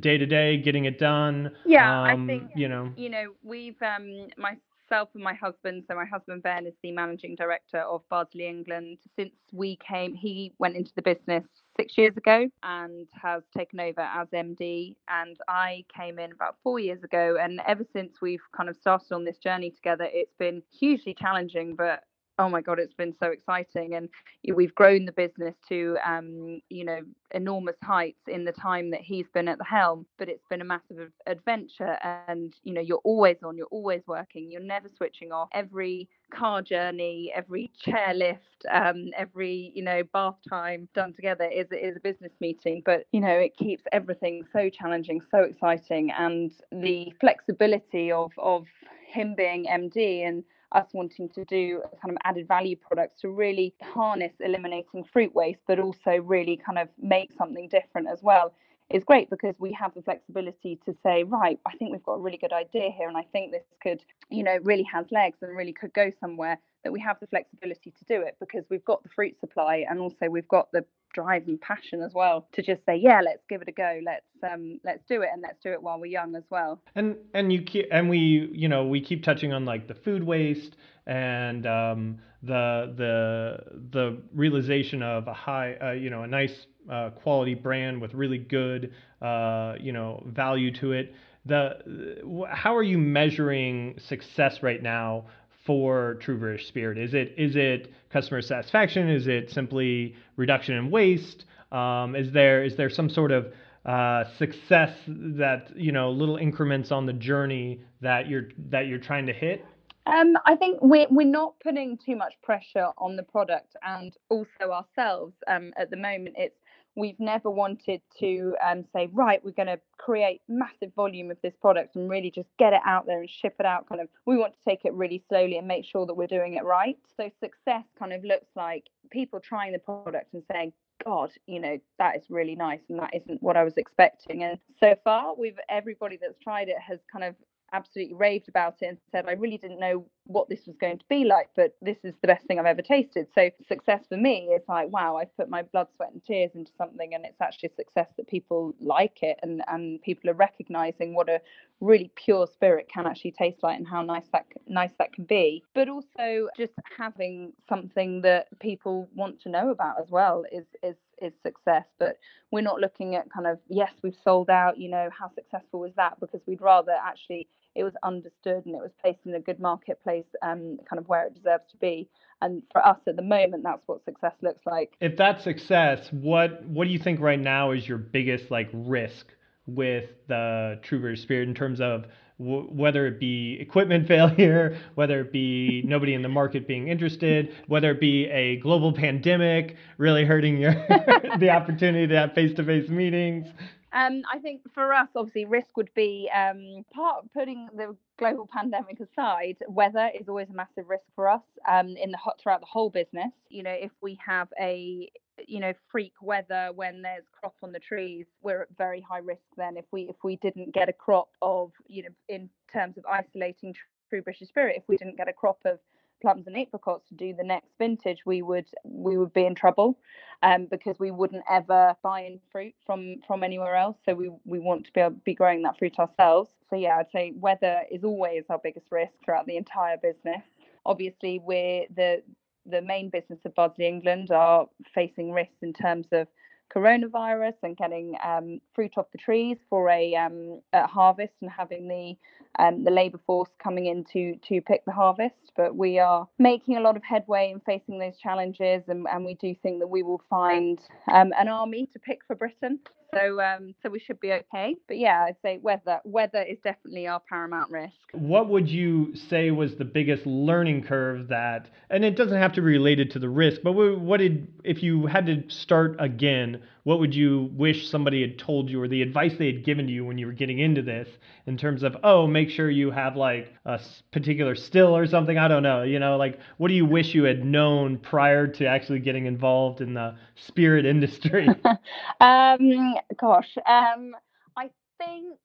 day 0.01 0.17
to 0.17 0.25
day 0.25 0.57
getting 0.57 0.85
it 0.85 0.97
done? 0.97 1.51
Yeah, 1.67 2.01
um, 2.01 2.23
I 2.23 2.25
think 2.25 2.49
you 2.55 2.67
know. 2.67 2.91
You 2.97 3.09
know, 3.09 3.33
we've 3.43 3.79
um 3.83 4.27
myself 4.37 5.09
and 5.13 5.23
my 5.23 5.33
husband, 5.33 5.83
so 5.87 5.95
my 5.95 6.05
husband 6.05 6.43
Ben 6.43 6.65
is 6.65 6.73
the 6.83 6.91
managing 6.91 7.35
director 7.35 7.79
of 7.79 8.01
Bardsley 8.09 8.47
England. 8.47 8.99
Since 9.15 9.33
we 9.51 9.77
came, 9.77 10.13
he 10.13 10.53
went 10.59 10.75
into 10.75 10.91
the 10.95 11.01
business 11.01 11.43
six 11.77 11.97
years 11.97 12.15
ago 12.17 12.47
and 12.63 13.07
has 13.21 13.43
taken 13.55 13.79
over 13.79 14.01
as 14.01 14.27
MD. 14.29 14.95
And 15.09 15.37
I 15.47 15.85
came 15.95 16.19
in 16.19 16.31
about 16.31 16.57
four 16.63 16.79
years 16.79 17.03
ago. 17.03 17.37
And 17.41 17.61
ever 17.67 17.85
since 17.93 18.21
we've 18.21 18.43
kind 18.55 18.69
of 18.69 18.77
started 18.77 19.11
on 19.13 19.25
this 19.25 19.37
journey 19.37 19.71
together, 19.71 20.07
it's 20.11 20.35
been 20.37 20.61
hugely 20.79 21.13
challenging, 21.13 21.75
but 21.75 22.03
oh 22.39 22.49
my 22.49 22.61
god 22.61 22.79
it's 22.79 22.93
been 22.93 23.13
so 23.19 23.27
exciting 23.27 23.95
and 23.95 24.09
we've 24.55 24.75
grown 24.75 25.05
the 25.05 25.11
business 25.11 25.55
to 25.67 25.97
um, 26.05 26.59
you 26.69 26.83
know 26.83 26.99
enormous 27.31 27.75
heights 27.83 28.27
in 28.27 28.45
the 28.45 28.51
time 28.51 28.91
that 28.91 29.01
he's 29.01 29.27
been 29.33 29.47
at 29.47 29.57
the 29.57 29.63
helm 29.63 30.05
but 30.17 30.29
it's 30.29 30.45
been 30.49 30.61
a 30.61 30.65
massive 30.65 31.11
adventure 31.27 31.97
and 32.27 32.53
you 32.63 32.73
know 32.73 32.81
you're 32.81 33.01
always 33.03 33.37
on 33.43 33.57
you're 33.57 33.67
always 33.67 34.01
working 34.07 34.51
you're 34.51 34.61
never 34.61 34.89
switching 34.95 35.31
off. 35.31 35.49
Every 35.53 36.07
car 36.33 36.61
journey 36.61 37.31
every 37.35 37.71
chairlift 37.85 38.37
um, 38.71 39.09
every 39.17 39.71
you 39.75 39.83
know 39.83 40.01
bath 40.13 40.35
time 40.49 40.87
done 40.95 41.13
together 41.13 41.45
is 41.45 41.67
is 41.71 41.95
a 41.95 41.99
business 41.99 42.31
meeting 42.39 42.81
but 42.85 43.05
you 43.11 43.21
know 43.21 43.29
it 43.29 43.55
keeps 43.57 43.83
everything 43.91 44.43
so 44.51 44.69
challenging 44.69 45.21
so 45.31 45.39
exciting 45.39 46.11
and 46.11 46.51
the 46.71 47.13
flexibility 47.19 48.11
of 48.11 48.31
of 48.37 48.65
him 49.07 49.35
being 49.35 49.65
md 49.65 50.27
and 50.27 50.43
us 50.71 50.87
wanting 50.93 51.29
to 51.29 51.45
do 51.45 51.81
kind 52.01 52.11
of 52.11 52.17
added 52.23 52.47
value 52.47 52.75
products 52.75 53.21
to 53.21 53.29
really 53.29 53.73
harness 53.81 54.33
eliminating 54.39 55.03
fruit 55.03 55.33
waste, 55.33 55.61
but 55.67 55.79
also 55.79 56.17
really 56.17 56.57
kind 56.57 56.77
of 56.77 56.89
make 57.01 57.31
something 57.33 57.67
different 57.67 58.07
as 58.07 58.21
well 58.21 58.53
is 58.89 59.03
great 59.03 59.29
because 59.29 59.55
we 59.59 59.71
have 59.73 59.93
the 59.95 60.01
flexibility 60.01 60.79
to 60.85 60.95
say, 61.01 61.23
right, 61.23 61.59
I 61.65 61.75
think 61.77 61.91
we've 61.91 62.03
got 62.03 62.13
a 62.13 62.21
really 62.21 62.37
good 62.37 62.53
idea 62.53 62.91
here, 62.95 63.07
and 63.07 63.17
I 63.17 63.25
think 63.31 63.51
this 63.51 63.63
could, 63.81 64.03
you 64.29 64.43
know, 64.43 64.59
really 64.63 64.83
has 64.83 65.07
legs 65.11 65.39
and 65.41 65.55
really 65.57 65.73
could 65.73 65.93
go 65.93 66.11
somewhere. 66.19 66.59
That 66.83 66.91
we 66.91 66.99
have 66.99 67.19
the 67.19 67.25
flexibility 67.25 67.89
to 67.89 68.05
do 68.05 68.21
it 68.21 68.37
because 68.39 68.63
we've 68.69 68.85
got 68.85 69.01
the 69.01 69.09
fruit 69.09 69.39
supply 69.39 69.85
and 69.89 69.99
also 69.99 70.27
we've 70.29 70.47
got 70.47 70.71
the 70.71 70.85
drive 71.15 71.47
and 71.47 71.59
passion 71.61 72.01
as 72.03 72.13
well 72.13 72.47
to 72.51 72.61
just 72.61 72.85
say 72.85 72.95
yeah 72.95 73.21
let's 73.23 73.43
give 73.49 73.61
it 73.61 73.67
a 73.67 73.71
go. 73.71 73.99
Let's 74.05 74.25
um 74.43 74.79
let's 74.83 75.03
do 75.07 75.21
it 75.21 75.29
and 75.33 75.41
let's 75.41 75.57
do 75.63 75.71
it 75.71 75.81
while 75.81 75.99
we're 75.99 76.05
young 76.07 76.35
as 76.35 76.43
well. 76.49 76.81
And 76.95 77.15
and 77.33 77.51
you 77.51 77.61
keep 77.63 77.87
and 77.91 78.09
we 78.09 78.49
you 78.51 78.67
know 78.67 78.85
we 78.85 79.01
keep 79.01 79.23
touching 79.23 79.53
on 79.53 79.65
like 79.65 79.87
the 79.87 79.95
food 79.95 80.23
waste 80.23 80.75
and 81.07 81.65
um 81.65 82.19
the 82.43 82.93
the 82.97 83.79
the 83.91 84.21
realization 84.33 85.01
of 85.01 85.27
a 85.27 85.33
high 85.33 85.75
uh, 85.81 85.91
you 85.91 86.09
know 86.09 86.23
a 86.23 86.27
nice 86.27 86.67
uh, 86.91 87.09
quality 87.09 87.55
brand 87.55 87.99
with 87.99 88.13
really 88.13 88.37
good 88.37 88.93
uh, 89.21 89.75
you 89.79 89.93
know 89.93 90.21
value 90.27 90.71
to 90.71 90.91
it. 90.91 91.15
The 91.47 92.45
how 92.49 92.75
are 92.75 92.83
you 92.83 92.97
measuring 92.97 93.95
success 93.99 94.61
right 94.61 94.81
now 94.81 95.25
for 95.65 96.15
True 96.21 96.37
British 96.37 96.67
Spirit? 96.67 96.97
Is 96.97 97.13
it 97.13 97.33
is 97.37 97.55
it 97.55 97.91
customer 98.09 98.41
satisfaction? 98.41 99.09
Is 99.09 99.27
it 99.27 99.51
simply 99.51 100.15
reduction 100.35 100.75
in 100.75 100.91
waste? 100.91 101.45
Um, 101.71 102.15
is 102.15 102.31
there 102.31 102.63
is 102.63 102.75
there 102.75 102.89
some 102.89 103.09
sort 103.09 103.31
of 103.31 103.47
uh, 103.85 104.23
success 104.37 104.95
that 105.07 105.71
you 105.75 105.91
know 105.91 106.11
little 106.11 106.37
increments 106.37 106.91
on 106.91 107.05
the 107.05 107.13
journey 107.13 107.81
that 108.01 108.27
you're 108.27 108.49
that 108.69 108.87
you're 108.87 108.99
trying 108.99 109.25
to 109.27 109.33
hit? 109.33 109.65
Um, 110.07 110.35
I 110.45 110.55
think 110.55 110.79
we're 110.81 111.07
we're 111.09 111.27
not 111.27 111.59
putting 111.61 111.97
too 111.97 112.15
much 112.15 112.33
pressure 112.43 112.89
on 112.97 113.15
the 113.15 113.23
product 113.23 113.75
and 113.83 114.15
also 114.29 114.71
ourselves. 114.71 115.33
Um, 115.47 115.73
at 115.77 115.89
the 115.89 115.97
moment, 115.97 116.35
it's 116.37 116.55
we've 116.95 117.19
never 117.19 117.49
wanted 117.49 118.01
to 118.19 118.55
um, 118.65 118.85
say 118.93 119.09
right 119.13 119.43
we're 119.43 119.51
going 119.51 119.67
to 119.67 119.79
create 119.97 120.41
massive 120.47 120.93
volume 120.95 121.31
of 121.31 121.37
this 121.41 121.53
product 121.61 121.95
and 121.95 122.09
really 122.09 122.31
just 122.31 122.49
get 122.57 122.73
it 122.73 122.81
out 122.85 123.05
there 123.05 123.19
and 123.19 123.29
ship 123.29 123.55
it 123.59 123.65
out 123.65 123.87
kind 123.87 124.01
of 124.01 124.07
we 124.25 124.37
want 124.37 124.53
to 124.53 124.59
take 124.69 124.85
it 124.85 124.93
really 124.93 125.23
slowly 125.29 125.57
and 125.57 125.67
make 125.67 125.85
sure 125.85 126.05
that 126.05 126.13
we're 126.13 126.27
doing 126.27 126.55
it 126.55 126.63
right 126.63 126.97
so 127.17 127.29
success 127.39 127.83
kind 127.97 128.13
of 128.13 128.23
looks 128.23 128.47
like 128.55 128.85
people 129.11 129.39
trying 129.39 129.73
the 129.73 129.79
product 129.79 130.33
and 130.33 130.43
saying 130.51 130.71
God, 131.03 131.31
you 131.45 131.59
know, 131.59 131.77
that 131.99 132.15
is 132.15 132.23
really 132.29 132.55
nice 132.55 132.79
and 132.89 132.99
that 132.99 133.13
isn't 133.13 133.43
what 133.43 133.57
I 133.57 133.63
was 133.63 133.73
expecting. 133.77 134.43
And 134.43 134.57
so 134.79 134.95
far, 135.03 135.35
we've 135.37 135.59
everybody 135.69 136.17
that's 136.19 136.39
tried 136.41 136.69
it 136.69 136.77
has 136.79 136.99
kind 137.11 137.25
of 137.25 137.35
absolutely 137.75 138.15
raved 138.15 138.47
about 138.47 138.75
it 138.81 138.87
and 138.87 138.97
said, 139.11 139.25
I 139.27 139.33
really 139.33 139.57
didn't 139.57 139.79
know 139.79 140.05
what 140.27 140.49
this 140.49 140.65
was 140.65 140.75
going 140.77 140.97
to 140.97 141.05
be 141.09 141.25
like, 141.25 141.49
but 141.55 141.75
this 141.81 141.97
is 142.03 142.13
the 142.21 142.27
best 142.27 142.47
thing 142.47 142.57
I've 142.57 142.65
ever 142.65 142.81
tasted. 142.81 143.27
So 143.35 143.49
success 143.67 144.05
for 144.09 144.17
me 144.17 144.49
is 144.55 144.63
like, 144.67 144.89
wow, 144.89 145.17
I've 145.17 145.35
put 145.37 145.49
my 145.49 145.61
blood, 145.61 145.87
sweat, 145.95 146.11
and 146.13 146.23
tears 146.23 146.51
into 146.55 146.71
something, 146.77 147.13
and 147.13 147.25
it's 147.25 147.41
actually 147.41 147.69
a 147.69 147.75
success 147.75 148.07
that 148.17 148.27
people 148.27 148.73
like 148.79 149.21
it, 149.21 149.37
and 149.43 149.61
and 149.67 150.01
people 150.01 150.29
are 150.29 150.33
recognizing 150.33 151.13
what 151.13 151.29
a 151.29 151.41
really 151.81 152.11
pure 152.15 152.47
spirit 152.47 152.89
can 152.91 153.05
actually 153.05 153.31
taste 153.31 153.61
like 153.61 153.77
and 153.77 153.87
how 153.87 154.01
nice 154.01 154.27
that 154.31 154.45
nice 154.67 154.93
that 154.97 155.13
can 155.13 155.25
be. 155.25 155.63
But 155.75 155.89
also 155.89 156.47
just 156.57 156.73
having 156.97 157.53
something 157.67 158.21
that 158.21 158.47
people 158.59 159.09
want 159.13 159.41
to 159.41 159.49
know 159.49 159.69
about 159.69 159.99
as 160.01 160.09
well 160.09 160.43
is 160.51 160.65
is 160.81 160.95
is 161.21 161.33
success 161.43 161.85
but 161.97 162.17
we're 162.51 162.61
not 162.61 162.81
looking 162.81 163.15
at 163.15 163.31
kind 163.31 163.47
of 163.47 163.57
yes 163.69 163.91
we've 164.03 164.17
sold 164.21 164.49
out 164.49 164.77
you 164.77 164.89
know 164.89 165.09
how 165.17 165.29
successful 165.33 165.79
was 165.79 165.93
that 165.95 166.19
because 166.19 166.41
we'd 166.45 166.61
rather 166.61 166.91
actually 166.91 167.47
it 167.75 167.83
was 167.83 167.93
understood 168.03 168.65
and 168.65 168.75
it 168.75 168.81
was 168.81 168.91
placed 169.01 169.19
in 169.25 169.35
a 169.35 169.39
good 169.39 169.59
marketplace, 169.59 170.25
um, 170.41 170.77
kind 170.89 170.99
of 170.99 171.07
where 171.07 171.27
it 171.27 171.35
deserves 171.35 171.65
to 171.71 171.77
be. 171.77 172.07
And 172.41 172.63
for 172.71 172.85
us 172.85 172.97
at 173.07 173.15
the 173.15 173.21
moment, 173.21 173.63
that's 173.63 173.81
what 173.85 174.03
success 174.05 174.33
looks 174.41 174.65
like. 174.65 174.93
If 175.01 175.17
that's 175.17 175.43
success, 175.43 176.07
what 176.11 176.63
what 176.65 176.85
do 176.85 176.91
you 176.91 176.99
think 176.99 177.19
right 177.19 177.39
now 177.39 177.71
is 177.71 177.87
your 177.87 177.97
biggest 177.97 178.51
like 178.51 178.69
risk 178.73 179.27
with 179.67 180.09
the 180.27 180.79
True 180.83 180.99
British 180.99 181.21
Spirit 181.21 181.47
in 181.47 181.55
terms 181.55 181.81
of 181.81 182.05
whether 182.37 183.07
it 183.07 183.19
be 183.19 183.57
equipment 183.59 184.07
failure, 184.09 184.77
whether 184.95 185.21
it 185.21 185.31
be 185.31 185.81
nobody 185.85 186.13
in 186.13 186.21
the 186.21 186.29
market 186.29 186.67
being 186.67 186.87
interested, 186.87 187.53
whether 187.67 187.91
it 187.91 187.99
be 187.99 188.25
a 188.25 188.57
global 188.57 188.91
pandemic 188.91 189.75
really 189.97 190.25
hurting 190.25 190.57
your 190.57 190.73
the 191.39 191.49
opportunity 191.49 192.07
to 192.07 192.15
have 192.17 192.33
face-to-face 192.33 192.89
meetings? 192.89 193.47
Um, 193.95 194.23
I 194.29 194.39
think 194.39 194.61
for 194.73 194.91
us, 194.91 195.07
obviously, 195.15 195.45
risk 195.45 195.77
would 195.77 195.89
be 195.95 196.29
um, 196.35 196.83
part 196.93 197.31
putting 197.33 197.69
the 197.73 197.95
global 198.19 198.47
pandemic 198.53 198.99
aside. 198.99 199.55
Weather 199.69 200.11
is 200.19 200.27
always 200.27 200.49
a 200.49 200.53
massive 200.53 200.89
risk 200.89 201.05
for 201.15 201.29
us 201.29 201.43
um, 201.67 201.95
in 201.95 202.11
the 202.11 202.17
throughout 202.43 202.59
the 202.59 202.65
whole 202.65 202.89
business. 202.89 203.31
You 203.49 203.63
know, 203.63 203.71
if 203.71 203.91
we 204.01 204.19
have 204.25 204.49
a 204.59 205.09
you 205.47 205.61
know 205.61 205.71
freak 205.89 206.13
weather 206.21 206.71
when 206.75 207.01
there's 207.01 207.23
crop 207.31 207.55
on 207.63 207.71
the 207.71 207.79
trees, 207.79 208.25
we're 208.41 208.63
at 208.63 208.67
very 208.77 208.99
high 208.99 209.19
risk. 209.19 209.43
Then 209.55 209.77
if 209.77 209.85
we 209.91 210.01
if 210.09 210.17
we 210.25 210.35
didn't 210.37 210.73
get 210.73 210.89
a 210.89 210.93
crop 210.93 211.29
of 211.41 211.71
you 211.87 212.03
know 212.03 212.09
in 212.27 212.49
terms 212.73 212.97
of 212.97 213.05
isolating 213.05 213.73
true 214.09 214.21
British 214.21 214.49
spirit, 214.49 214.75
if 214.77 214.83
we 214.89 214.97
didn't 214.97 215.15
get 215.15 215.29
a 215.29 215.33
crop 215.33 215.59
of 215.63 215.79
plums 216.21 216.47
and 216.47 216.57
apricots 216.57 217.07
to 217.09 217.15
do 217.15 217.33
the 217.33 217.43
next 217.43 217.71
vintage, 217.77 218.19
we 218.25 218.41
would 218.41 218.67
we 218.83 219.17
would 219.17 219.33
be 219.33 219.45
in 219.45 219.55
trouble, 219.55 219.97
um, 220.43 220.67
because 220.69 220.97
we 220.99 221.11
wouldn't 221.11 221.43
ever 221.49 221.95
buy 222.03 222.21
in 222.21 222.39
fruit 222.51 222.73
from 222.85 223.15
from 223.27 223.43
anywhere 223.43 223.75
else. 223.75 223.97
So 224.05 224.13
we 224.13 224.31
we 224.45 224.59
want 224.59 224.85
to 224.85 224.91
be 224.93 225.01
able 225.01 225.15
to 225.15 225.21
be 225.21 225.35
growing 225.35 225.63
that 225.63 225.77
fruit 225.77 225.97
ourselves. 225.99 226.49
So 226.69 226.75
yeah, 226.75 226.97
I'd 226.97 227.11
say 227.11 227.33
weather 227.35 227.81
is 227.91 228.03
always 228.03 228.43
our 228.49 228.59
biggest 228.63 228.87
risk 228.91 229.13
throughout 229.23 229.45
the 229.45 229.57
entire 229.57 229.97
business. 229.97 230.43
Obviously, 230.85 231.39
we're 231.43 231.85
the 231.95 232.23
the 232.65 232.81
main 232.81 233.09
business 233.09 233.39
of 233.45 233.53
Bardsley 233.55 233.87
England 233.87 234.31
are 234.31 234.67
facing 234.93 235.31
risks 235.31 235.61
in 235.61 235.73
terms 235.73 236.07
of 236.11 236.27
coronavirus 236.73 237.53
and 237.63 237.77
getting 237.77 238.15
um, 238.23 238.59
fruit 238.73 238.93
off 238.97 239.05
the 239.11 239.17
trees 239.17 239.57
for 239.69 239.89
a, 239.89 240.15
um, 240.15 240.61
a 240.73 240.87
harvest 240.87 241.33
and 241.41 241.51
having 241.51 241.87
the 241.87 242.15
um, 242.59 242.83
the 242.83 242.91
labour 242.91 243.19
force 243.25 243.49
coming 243.61 243.87
in 243.87 244.03
to 244.13 244.35
to 244.47 244.61
pick 244.61 244.85
the 244.85 244.91
harvest. 244.91 245.35
But 245.55 245.75
we 245.75 245.99
are 245.99 246.27
making 246.39 246.77
a 246.77 246.81
lot 246.81 246.97
of 246.97 247.03
headway 247.03 247.51
in 247.51 247.59
facing 247.61 247.99
those 247.99 248.17
challenges, 248.17 248.83
and, 248.87 249.05
and 249.11 249.25
we 249.25 249.35
do 249.35 249.55
think 249.61 249.79
that 249.79 249.87
we 249.87 250.03
will 250.03 250.21
find 250.29 250.79
um, 251.11 251.31
an 251.37 251.47
army 251.47 251.87
to 251.93 251.99
pick 251.99 252.19
for 252.27 252.35
Britain. 252.35 252.79
So 253.13 253.39
um, 253.39 253.73
so 253.81 253.89
we 253.89 253.99
should 253.99 254.19
be 254.19 254.33
okay. 254.33 254.75
But 254.87 254.97
yeah, 254.97 255.25
I'd 255.27 255.37
say 255.41 255.59
weather 255.61 255.99
weather 256.03 256.41
is 256.41 256.57
definitely 256.63 257.07
our 257.07 257.21
paramount 257.29 257.71
risk. 257.71 257.95
What 258.11 258.49
would 258.49 258.69
you 258.69 259.15
say 259.15 259.51
was 259.51 259.75
the 259.75 259.85
biggest 259.85 260.25
learning 260.25 260.83
curve 260.83 261.29
that, 261.29 261.69
and 261.89 262.03
it 262.03 262.15
doesn't 262.15 262.37
have 262.37 262.53
to 262.53 262.61
be 262.61 262.67
related 262.67 263.11
to 263.11 263.19
the 263.19 263.29
risk, 263.29 263.61
but 263.63 263.73
what 263.73 264.17
did 264.17 264.47
if 264.63 264.83
you 264.83 265.05
had 265.05 265.25
to 265.27 265.43
start 265.49 265.95
again? 265.99 266.61
What 266.85 266.99
would 266.99 267.15
you 267.15 267.49
wish 267.53 267.89
somebody 267.89 268.21
had 268.21 268.37
told 268.37 268.69
you, 268.69 268.79
or 268.79 268.87
the 268.87 269.01
advice 269.01 269.33
they 269.39 269.47
had 269.47 269.65
given 269.65 269.89
you 269.89 270.05
when 270.05 270.19
you 270.19 270.27
were 270.27 270.33
getting 270.33 270.59
into 270.59 270.83
this, 270.83 271.09
in 271.47 271.57
terms 271.57 271.81
of 271.81 271.97
oh, 272.03 272.27
make 272.27 272.51
sure 272.51 272.69
you 272.69 272.91
have 272.91 273.15
like 273.15 273.51
a 273.65 273.81
particular 274.11 274.53
still 274.53 274.95
or 274.95 275.07
something? 275.07 275.35
I 275.35 275.47
don't 275.47 275.63
know. 275.63 275.81
You 275.81 275.97
know, 275.97 276.15
like 276.17 276.39
what 276.57 276.67
do 276.67 276.75
you 276.75 276.85
wish 276.85 277.15
you 277.15 277.23
had 277.23 277.43
known 277.43 277.97
prior 277.97 278.45
to 278.47 278.67
actually 278.67 278.99
getting 278.99 279.25
involved 279.25 279.81
in 279.81 279.95
the 279.95 280.15
spirit 280.35 280.85
industry? 280.95 281.47
um, 282.19 282.95
gosh, 283.19 283.57
um, 283.67 284.15
I 284.55 284.69
think 284.99 285.39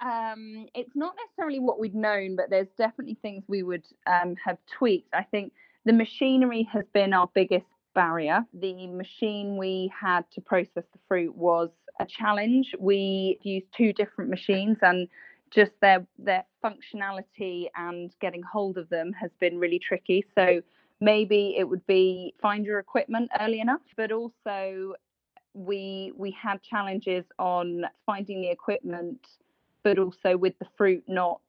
um, 0.00 0.66
it's 0.74 0.96
not 0.96 1.14
necessarily 1.26 1.58
what 1.58 1.78
we'd 1.78 1.94
known, 1.94 2.36
but 2.36 2.48
there's 2.48 2.68
definitely 2.78 3.18
things 3.20 3.44
we 3.48 3.62
would 3.62 3.84
um, 4.06 4.34
have 4.42 4.56
tweaked. 4.78 5.12
I 5.12 5.24
think 5.24 5.52
the 5.84 5.92
machinery 5.92 6.66
has 6.72 6.84
been 6.94 7.12
our 7.12 7.28
biggest 7.34 7.66
barrier. 7.94 8.44
The 8.54 8.86
machine 8.86 9.56
we 9.56 9.92
had 9.98 10.24
to 10.32 10.40
process 10.40 10.84
the 10.92 10.98
fruit 11.08 11.34
was 11.34 11.70
a 11.98 12.06
challenge. 12.06 12.74
We 12.78 13.38
used 13.42 13.66
two 13.76 13.92
different 13.92 14.30
machines 14.30 14.78
and 14.82 15.08
just 15.50 15.72
their 15.80 16.06
their 16.18 16.44
functionality 16.64 17.66
and 17.76 18.12
getting 18.20 18.42
hold 18.42 18.78
of 18.78 18.88
them 18.88 19.12
has 19.12 19.30
been 19.40 19.58
really 19.58 19.78
tricky. 19.78 20.24
So 20.34 20.62
maybe 21.00 21.56
it 21.58 21.64
would 21.64 21.86
be 21.86 22.34
find 22.40 22.64
your 22.64 22.78
equipment 22.78 23.30
early 23.40 23.60
enough, 23.60 23.80
but 23.96 24.12
also 24.12 24.94
we 25.54 26.12
we 26.16 26.30
had 26.30 26.62
challenges 26.62 27.24
on 27.38 27.84
finding 28.06 28.40
the 28.40 28.50
equipment, 28.50 29.26
but 29.82 29.98
also 29.98 30.36
with 30.36 30.58
the 30.58 30.66
fruit 30.76 31.02
not 31.08 31.40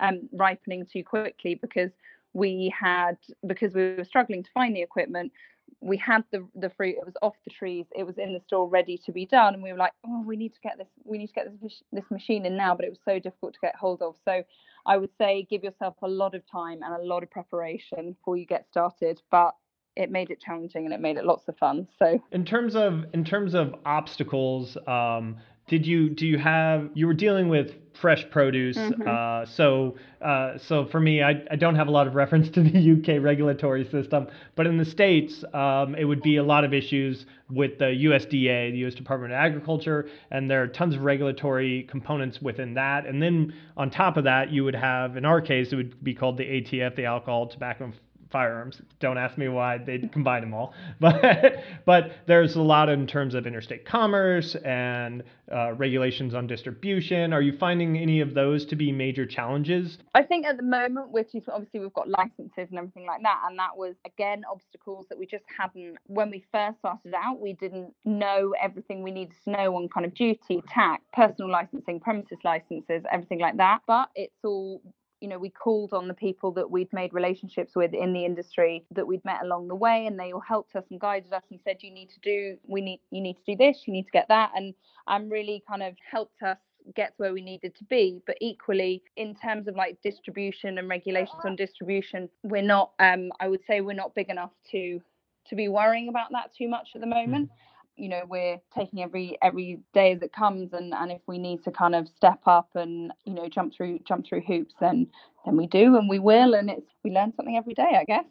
um, 0.00 0.28
ripening 0.32 0.86
too 0.86 1.04
quickly 1.04 1.54
because 1.54 1.90
we 2.32 2.72
had 2.78 3.18
because 3.46 3.74
we 3.74 3.94
were 3.94 4.04
struggling 4.04 4.42
to 4.42 4.50
find 4.54 4.74
the 4.74 4.82
equipment 4.82 5.32
we 5.82 5.96
had 5.96 6.22
the 6.30 6.46
the 6.54 6.70
fruit 6.70 6.94
it 6.96 7.04
was 7.04 7.14
off 7.22 7.34
the 7.44 7.50
trees 7.50 7.86
it 7.94 8.04
was 8.04 8.16
in 8.16 8.32
the 8.32 8.40
store 8.46 8.68
ready 8.68 8.96
to 9.04 9.12
be 9.12 9.26
done 9.26 9.54
and 9.54 9.62
we 9.62 9.72
were 9.72 9.78
like 9.78 9.92
oh 10.06 10.22
we 10.24 10.36
need 10.36 10.54
to 10.54 10.60
get 10.62 10.78
this 10.78 10.86
we 11.04 11.18
need 11.18 11.26
to 11.26 11.32
get 11.32 11.46
this 11.60 11.82
this 11.92 12.04
machine 12.10 12.46
in 12.46 12.56
now 12.56 12.74
but 12.74 12.84
it 12.84 12.88
was 12.88 13.00
so 13.04 13.18
difficult 13.18 13.52
to 13.52 13.58
get 13.60 13.74
hold 13.74 14.00
of. 14.00 14.14
So 14.24 14.42
i 14.86 14.96
would 14.96 15.10
say 15.18 15.46
give 15.50 15.64
yourself 15.64 15.96
a 16.02 16.08
lot 16.08 16.34
of 16.34 16.42
time 16.50 16.80
and 16.82 16.94
a 16.94 17.04
lot 17.04 17.22
of 17.22 17.30
preparation 17.30 18.12
before 18.12 18.36
you 18.36 18.46
get 18.46 18.66
started 18.70 19.20
but 19.30 19.54
it 19.94 20.10
made 20.10 20.30
it 20.30 20.40
challenging 20.40 20.86
and 20.86 20.94
it 20.94 21.00
made 21.00 21.18
it 21.18 21.24
lots 21.24 21.48
of 21.48 21.56
fun 21.58 21.86
so. 21.98 22.22
In 22.30 22.44
terms 22.44 22.76
of 22.76 23.04
in 23.12 23.24
terms 23.24 23.54
of 23.54 23.74
obstacles 23.84 24.78
um 24.86 25.36
did 25.68 25.86
you 25.86 26.10
do 26.10 26.26
you 26.26 26.38
have 26.38 26.90
you 26.94 27.06
were 27.06 27.14
dealing 27.14 27.48
with 27.48 27.72
fresh 27.94 28.24
produce 28.30 28.76
mm-hmm. 28.76 29.02
uh, 29.06 29.44
so 29.46 29.96
uh, 30.20 30.56
so 30.58 30.86
for 30.86 30.98
me 30.98 31.22
I, 31.22 31.42
I 31.50 31.56
don't 31.56 31.76
have 31.76 31.88
a 31.88 31.90
lot 31.90 32.06
of 32.06 32.14
reference 32.22 32.48
to 32.50 32.62
the 32.62 32.92
uk 32.92 33.22
regulatory 33.22 33.84
system 33.90 34.26
but 34.56 34.66
in 34.66 34.76
the 34.76 34.84
states 34.84 35.44
um, 35.54 35.94
it 35.94 36.04
would 36.04 36.22
be 36.22 36.36
a 36.36 36.42
lot 36.42 36.64
of 36.64 36.72
issues 36.72 37.26
with 37.50 37.78
the 37.78 37.84
usda 37.84 38.72
the 38.72 38.86
us 38.86 38.94
department 38.94 39.32
of 39.32 39.36
agriculture 39.36 40.08
and 40.30 40.50
there 40.50 40.62
are 40.62 40.68
tons 40.68 40.94
of 40.94 41.02
regulatory 41.02 41.84
components 41.84 42.40
within 42.40 42.74
that 42.74 43.06
and 43.06 43.22
then 43.22 43.52
on 43.76 43.90
top 43.90 44.16
of 44.16 44.24
that 44.24 44.50
you 44.50 44.64
would 44.64 44.74
have 44.74 45.16
in 45.16 45.24
our 45.24 45.40
case 45.40 45.72
it 45.72 45.76
would 45.76 46.02
be 46.02 46.14
called 46.14 46.36
the 46.36 46.44
atf 46.44 46.96
the 46.96 47.04
alcohol 47.04 47.46
tobacco 47.46 47.92
firearms. 48.32 48.80
Don't 48.98 49.18
ask 49.18 49.36
me 49.38 49.48
why 49.48 49.78
they 49.78 49.98
combine 49.98 50.40
them 50.40 50.54
all, 50.54 50.74
but 51.00 51.62
but 51.84 52.12
there's 52.26 52.56
a 52.56 52.62
lot 52.62 52.88
in 52.88 53.06
terms 53.06 53.34
of 53.34 53.46
interstate 53.46 53.84
commerce 53.84 54.56
and 54.64 55.22
uh, 55.54 55.74
regulations 55.74 56.34
on 56.34 56.46
distribution. 56.46 57.32
Are 57.32 57.42
you 57.42 57.56
finding 57.58 57.96
any 57.98 58.20
of 58.20 58.34
those 58.34 58.64
to 58.66 58.76
be 58.76 58.90
major 58.90 59.26
challenges? 59.26 59.98
I 60.14 60.22
think 60.22 60.46
at 60.46 60.56
the 60.56 60.62
moment, 60.62 61.10
which 61.10 61.34
is 61.34 61.44
obviously 61.48 61.80
we've 61.80 61.92
got 61.92 62.08
licenses 62.08 62.68
and 62.70 62.78
everything 62.78 63.06
like 63.06 63.22
that, 63.22 63.42
and 63.48 63.58
that 63.58 63.76
was 63.76 63.94
again 64.06 64.42
obstacles 64.50 65.06
that 65.10 65.18
we 65.18 65.26
just 65.26 65.44
hadn't 65.56 65.98
when 66.06 66.30
we 66.30 66.44
first 66.50 66.78
started 66.78 67.14
out. 67.14 67.40
We 67.40 67.52
didn't 67.52 67.94
know 68.04 68.54
everything 68.60 69.02
we 69.02 69.10
needed 69.10 69.36
to 69.44 69.50
know 69.50 69.76
on 69.76 69.88
kind 69.88 70.06
of 70.06 70.14
duty, 70.14 70.62
tax, 70.68 71.02
personal 71.12 71.50
licensing, 71.50 72.00
premises 72.00 72.38
licenses, 72.44 73.02
everything 73.10 73.40
like 73.40 73.56
that. 73.58 73.80
But 73.86 74.08
it's 74.14 74.32
all 74.44 74.80
you 75.22 75.28
know, 75.28 75.38
we 75.38 75.50
called 75.50 75.92
on 75.92 76.08
the 76.08 76.14
people 76.14 76.50
that 76.50 76.68
we'd 76.68 76.92
made 76.92 77.14
relationships 77.14 77.76
with 77.76 77.94
in 77.94 78.12
the 78.12 78.24
industry 78.24 78.84
that 78.90 79.06
we'd 79.06 79.24
met 79.24 79.40
along 79.44 79.68
the 79.68 79.74
way, 79.74 80.06
and 80.06 80.18
they 80.18 80.32
all 80.32 80.40
helped 80.40 80.74
us 80.74 80.84
and 80.90 80.98
guided 81.00 81.32
us 81.32 81.44
and 81.50 81.60
said, 81.62 81.76
you 81.80 81.92
need 81.92 82.10
to 82.10 82.18
do, 82.20 82.56
we 82.66 82.80
need, 82.80 83.00
you 83.12 83.20
need 83.20 83.34
to 83.34 83.44
do 83.46 83.56
this, 83.56 83.84
you 83.86 83.92
need 83.92 84.02
to 84.02 84.10
get 84.10 84.26
that, 84.28 84.50
and 84.56 84.74
and 85.06 85.30
really 85.30 85.62
kind 85.68 85.82
of 85.82 85.94
helped 86.10 86.42
us 86.42 86.58
get 86.96 87.08
to 87.10 87.14
where 87.18 87.32
we 87.32 87.40
needed 87.40 87.74
to 87.76 87.84
be. 87.84 88.20
But 88.26 88.36
equally 88.40 89.04
in 89.16 89.36
terms 89.36 89.68
of 89.68 89.76
like 89.76 89.96
distribution 90.02 90.78
and 90.78 90.88
regulations 90.88 91.40
on 91.44 91.54
distribution 91.54 92.28
we're 92.42 92.62
not 92.62 92.90
um 92.98 93.30
i 93.38 93.46
would 93.46 93.60
say 93.66 93.80
we're 93.80 93.92
not 93.92 94.14
big 94.14 94.28
enough 94.28 94.50
to 94.72 95.00
to 95.46 95.54
be 95.54 95.68
worrying 95.68 96.08
about 96.08 96.30
that 96.32 96.50
too 96.56 96.68
much 96.68 96.90
at 96.94 97.00
the 97.00 97.06
moment 97.06 97.48
you 98.02 98.08
know 98.08 98.22
we're 98.28 98.60
taking 98.74 99.00
every 99.00 99.38
every 99.40 99.78
day 99.94 100.12
as 100.12 100.22
it 100.22 100.32
comes 100.32 100.72
and 100.72 100.92
and 100.92 101.12
if 101.12 101.20
we 101.28 101.38
need 101.38 101.62
to 101.62 101.70
kind 101.70 101.94
of 101.94 102.08
step 102.16 102.40
up 102.46 102.68
and 102.74 103.12
you 103.24 103.32
know 103.32 103.48
jump 103.48 103.72
through 103.72 104.00
jump 104.06 104.26
through 104.26 104.40
hoops 104.40 104.74
then 104.80 105.06
then 105.44 105.56
we 105.56 105.68
do 105.68 105.96
and 105.96 106.08
we 106.08 106.18
will 106.18 106.54
and 106.54 106.68
it's 106.68 106.90
we 107.04 107.12
learn 107.12 107.32
something 107.36 107.56
every 107.56 107.74
day 107.74 107.96
i 107.98 108.04
guess. 108.04 108.24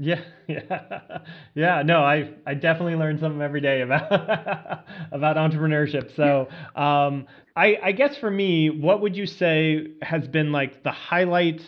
Yeah 0.00 0.22
yeah. 0.48 1.18
Yeah 1.54 1.82
no 1.82 2.00
i 2.00 2.30
i 2.46 2.54
definitely 2.54 2.94
learn 2.94 3.18
something 3.18 3.42
every 3.42 3.60
day 3.60 3.82
about 3.82 4.10
about 5.12 5.36
entrepreneurship. 5.36 6.16
So 6.16 6.48
um 6.74 7.26
i 7.54 7.76
i 7.82 7.92
guess 7.92 8.16
for 8.16 8.30
me 8.30 8.70
what 8.70 9.02
would 9.02 9.14
you 9.14 9.26
say 9.26 9.88
has 10.00 10.26
been 10.26 10.52
like 10.52 10.82
the 10.84 10.92
highlight 10.92 11.60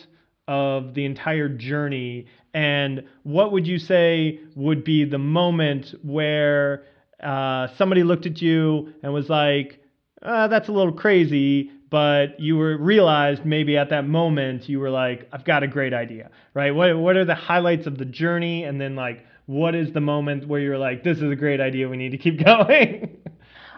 of 0.47 0.93
the 0.93 1.05
entire 1.05 1.47
journey? 1.47 2.25
And 2.53 3.03
what 3.23 3.53
would 3.53 3.65
you 3.67 3.79
say 3.79 4.41
would 4.55 4.83
be 4.83 5.05
the 5.05 5.17
moment 5.17 5.93
where 6.03 6.83
uh, 7.21 7.67
somebody 7.77 8.03
looked 8.03 8.25
at 8.25 8.41
you 8.41 8.93
and 9.03 9.13
was 9.13 9.29
like, 9.29 9.79
uh, 10.21 10.47
"That's 10.47 10.69
a 10.69 10.71
little 10.71 10.93
crazy," 10.93 11.71
but 11.89 12.39
you 12.39 12.57
were 12.57 12.77
realized 12.77 13.45
maybe 13.45 13.77
at 13.77 13.89
that 13.89 14.07
moment 14.07 14.67
you 14.69 14.79
were 14.79 14.89
like, 14.89 15.27
"I've 15.31 15.45
got 15.45 15.63
a 15.63 15.67
great 15.67 15.93
idea," 15.93 16.29
right? 16.53 16.71
What 16.73 16.97
what 16.97 17.15
are 17.17 17.25
the 17.25 17.35
highlights 17.35 17.87
of 17.87 17.97
the 17.97 18.05
journey, 18.05 18.63
and 18.63 18.79
then 18.79 18.95
like, 18.95 19.25
what 19.45 19.75
is 19.75 19.91
the 19.93 20.01
moment 20.01 20.47
where 20.47 20.59
you're 20.59 20.77
like, 20.77 21.03
"This 21.03 21.17
is 21.17 21.31
a 21.31 21.35
great 21.35 21.61
idea. 21.61 21.89
We 21.89 21.97
need 21.97 22.11
to 22.11 22.17
keep 22.17 22.43
going." 22.45 23.17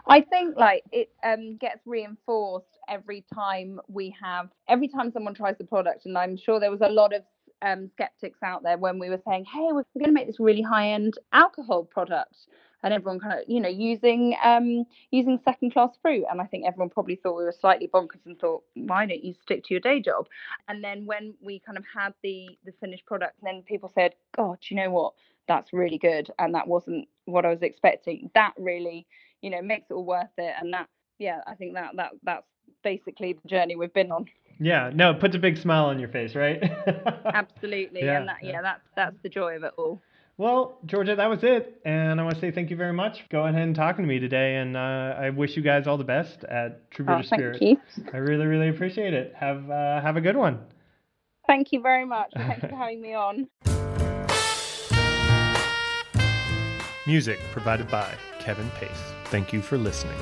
I 0.08 0.22
think 0.22 0.58
like 0.58 0.84
it 0.92 1.10
um, 1.24 1.58
gets 1.58 1.80
reinforced 1.86 2.78
every 2.90 3.24
time 3.34 3.80
we 3.88 4.16
have 4.22 4.50
every 4.68 4.88
time 4.88 5.12
someone 5.12 5.34
tries 5.34 5.58
the 5.58 5.64
product, 5.64 6.06
and 6.06 6.18
I'm 6.18 6.38
sure 6.38 6.60
there 6.60 6.72
was 6.72 6.82
a 6.82 6.90
lot 6.90 7.14
of 7.14 7.24
um, 7.62 7.90
skeptics 7.94 8.40
out 8.44 8.64
there 8.64 8.78
when 8.78 9.00
we 9.00 9.10
were 9.10 9.22
saying, 9.28 9.46
"Hey, 9.46 9.68
we're 9.72 9.86
going 9.96 10.06
to 10.06 10.12
make 10.12 10.28
this 10.28 10.40
really 10.40 10.62
high-end 10.62 11.14
alcohol 11.32 11.86
product," 11.86 12.36
and 12.84 12.94
everyone 12.94 13.20
kind 13.20 13.40
of, 13.40 13.46
you 13.48 13.60
know, 13.60 13.70
using 13.70 14.36
um, 14.44 14.86
using 15.12 15.40
second-class 15.44 15.92
fruit. 16.02 16.26
And 16.30 16.42
I 16.42 16.46
think 16.46 16.66
everyone 16.68 16.90
probably 16.90 17.16
thought 17.16 17.38
we 17.38 17.46
were 17.46 17.56
slightly 17.60 17.88
bonkers 17.88 18.26
and 18.26 18.38
thought, 18.38 18.64
"Why 18.76 19.06
don't 19.06 19.24
you 19.24 19.34
stick 19.42 19.64
to 19.66 19.74
your 19.74 19.82
day 19.82 20.02
job?" 20.02 20.28
And 20.68 20.84
then 20.84 21.06
when 21.06 21.34
we 21.42 21.60
kind 21.60 21.78
of 21.78 21.86
had 21.94 22.14
the 22.22 22.50
the 22.66 22.74
finished 22.80 23.06
product, 23.06 23.36
then 23.42 23.64
people 23.64 23.92
said, 23.96 24.16
"God, 24.36 24.60
you 24.70 24.78
know 24.78 24.92
what? 24.92 25.14
That's 25.48 25.74
really 25.74 25.98
good," 25.98 26.30
and 26.40 26.54
that 26.56 26.68
wasn't 26.68 27.08
what 27.26 27.46
I 27.46 27.50
was 27.50 27.62
expecting. 27.62 28.30
That 28.36 28.54
really, 28.58 29.08
you 29.42 29.50
know, 29.50 29.62
makes 29.62 29.90
it 29.90 29.94
all 29.94 30.06
worth 30.06 30.28
it. 30.38 30.54
And 30.60 30.74
that, 30.74 30.88
yeah, 31.20 31.42
I 31.48 31.56
think 31.56 31.76
that 31.76 31.96
that 31.96 32.12
that's 32.24 32.48
basically 32.84 33.34
the 33.34 33.48
journey 33.48 33.76
we've 33.76 33.94
been 33.94 34.12
on. 34.12 34.26
Yeah, 34.60 34.92
no, 34.94 35.12
it 35.12 35.20
puts 35.20 35.36
a 35.36 35.40
big 35.40 35.58
smile 35.58 35.86
on 35.86 36.00
your 36.00 36.10
face, 36.10 36.36
right? 36.36 36.62
Absolutely, 37.26 38.04
yeah, 38.04 38.20
and 38.20 38.28
that, 38.30 38.38
yeah, 38.44 38.52
yeah, 38.52 38.62
that's 38.62 38.84
that's 38.96 39.16
the 39.24 39.30
joy 39.30 39.56
of 39.56 39.64
it 39.64 39.74
all. 39.78 40.02
Well, 40.38 40.80
Georgia, 40.86 41.16
that 41.16 41.30
was 41.30 41.44
it, 41.44 41.80
and 41.86 42.20
I 42.20 42.24
want 42.24 42.36
to 42.36 42.42
say 42.42 42.50
thank 42.50 42.72
you 42.72 42.76
very 42.76 42.94
much. 42.94 43.22
for 43.22 43.28
going 43.30 43.54
ahead 43.54 43.68
and 43.68 43.76
talking 43.76 44.04
to 44.04 44.10
me 44.10 44.20
today, 44.20 44.56
and 44.56 44.76
uh, 44.76 45.16
I 45.20 45.30
wish 45.30 45.56
you 45.56 45.62
guys 45.62 45.86
all 45.86 45.98
the 45.98 46.04
best 46.04 46.44
at 46.46 46.90
True 46.90 47.06
British 47.06 47.28
oh, 47.32 47.36
Spirit. 47.36 47.62
You. 47.62 47.78
I 48.12 48.18
really, 48.18 48.48
really 48.48 48.70
appreciate 48.70 49.14
it. 49.14 49.34
Have 49.38 49.70
uh, 49.70 50.02
have 50.02 50.18
a 50.18 50.22
good 50.22 50.36
one. 50.36 50.60
Thank 51.46 51.72
you 51.72 51.82
very 51.82 52.06
much. 52.06 52.32
Thanks 52.36 52.62
for 52.62 52.76
having 52.76 53.02
me 53.02 53.14
on. 53.14 53.48
Music 57.06 57.40
provided 57.52 57.88
by 57.92 58.12
Kevin 58.40 58.70
Pace. 58.72 58.90
Thank 59.26 59.54
you 59.54 59.62
for 59.62 59.78
listening. 59.78 60.18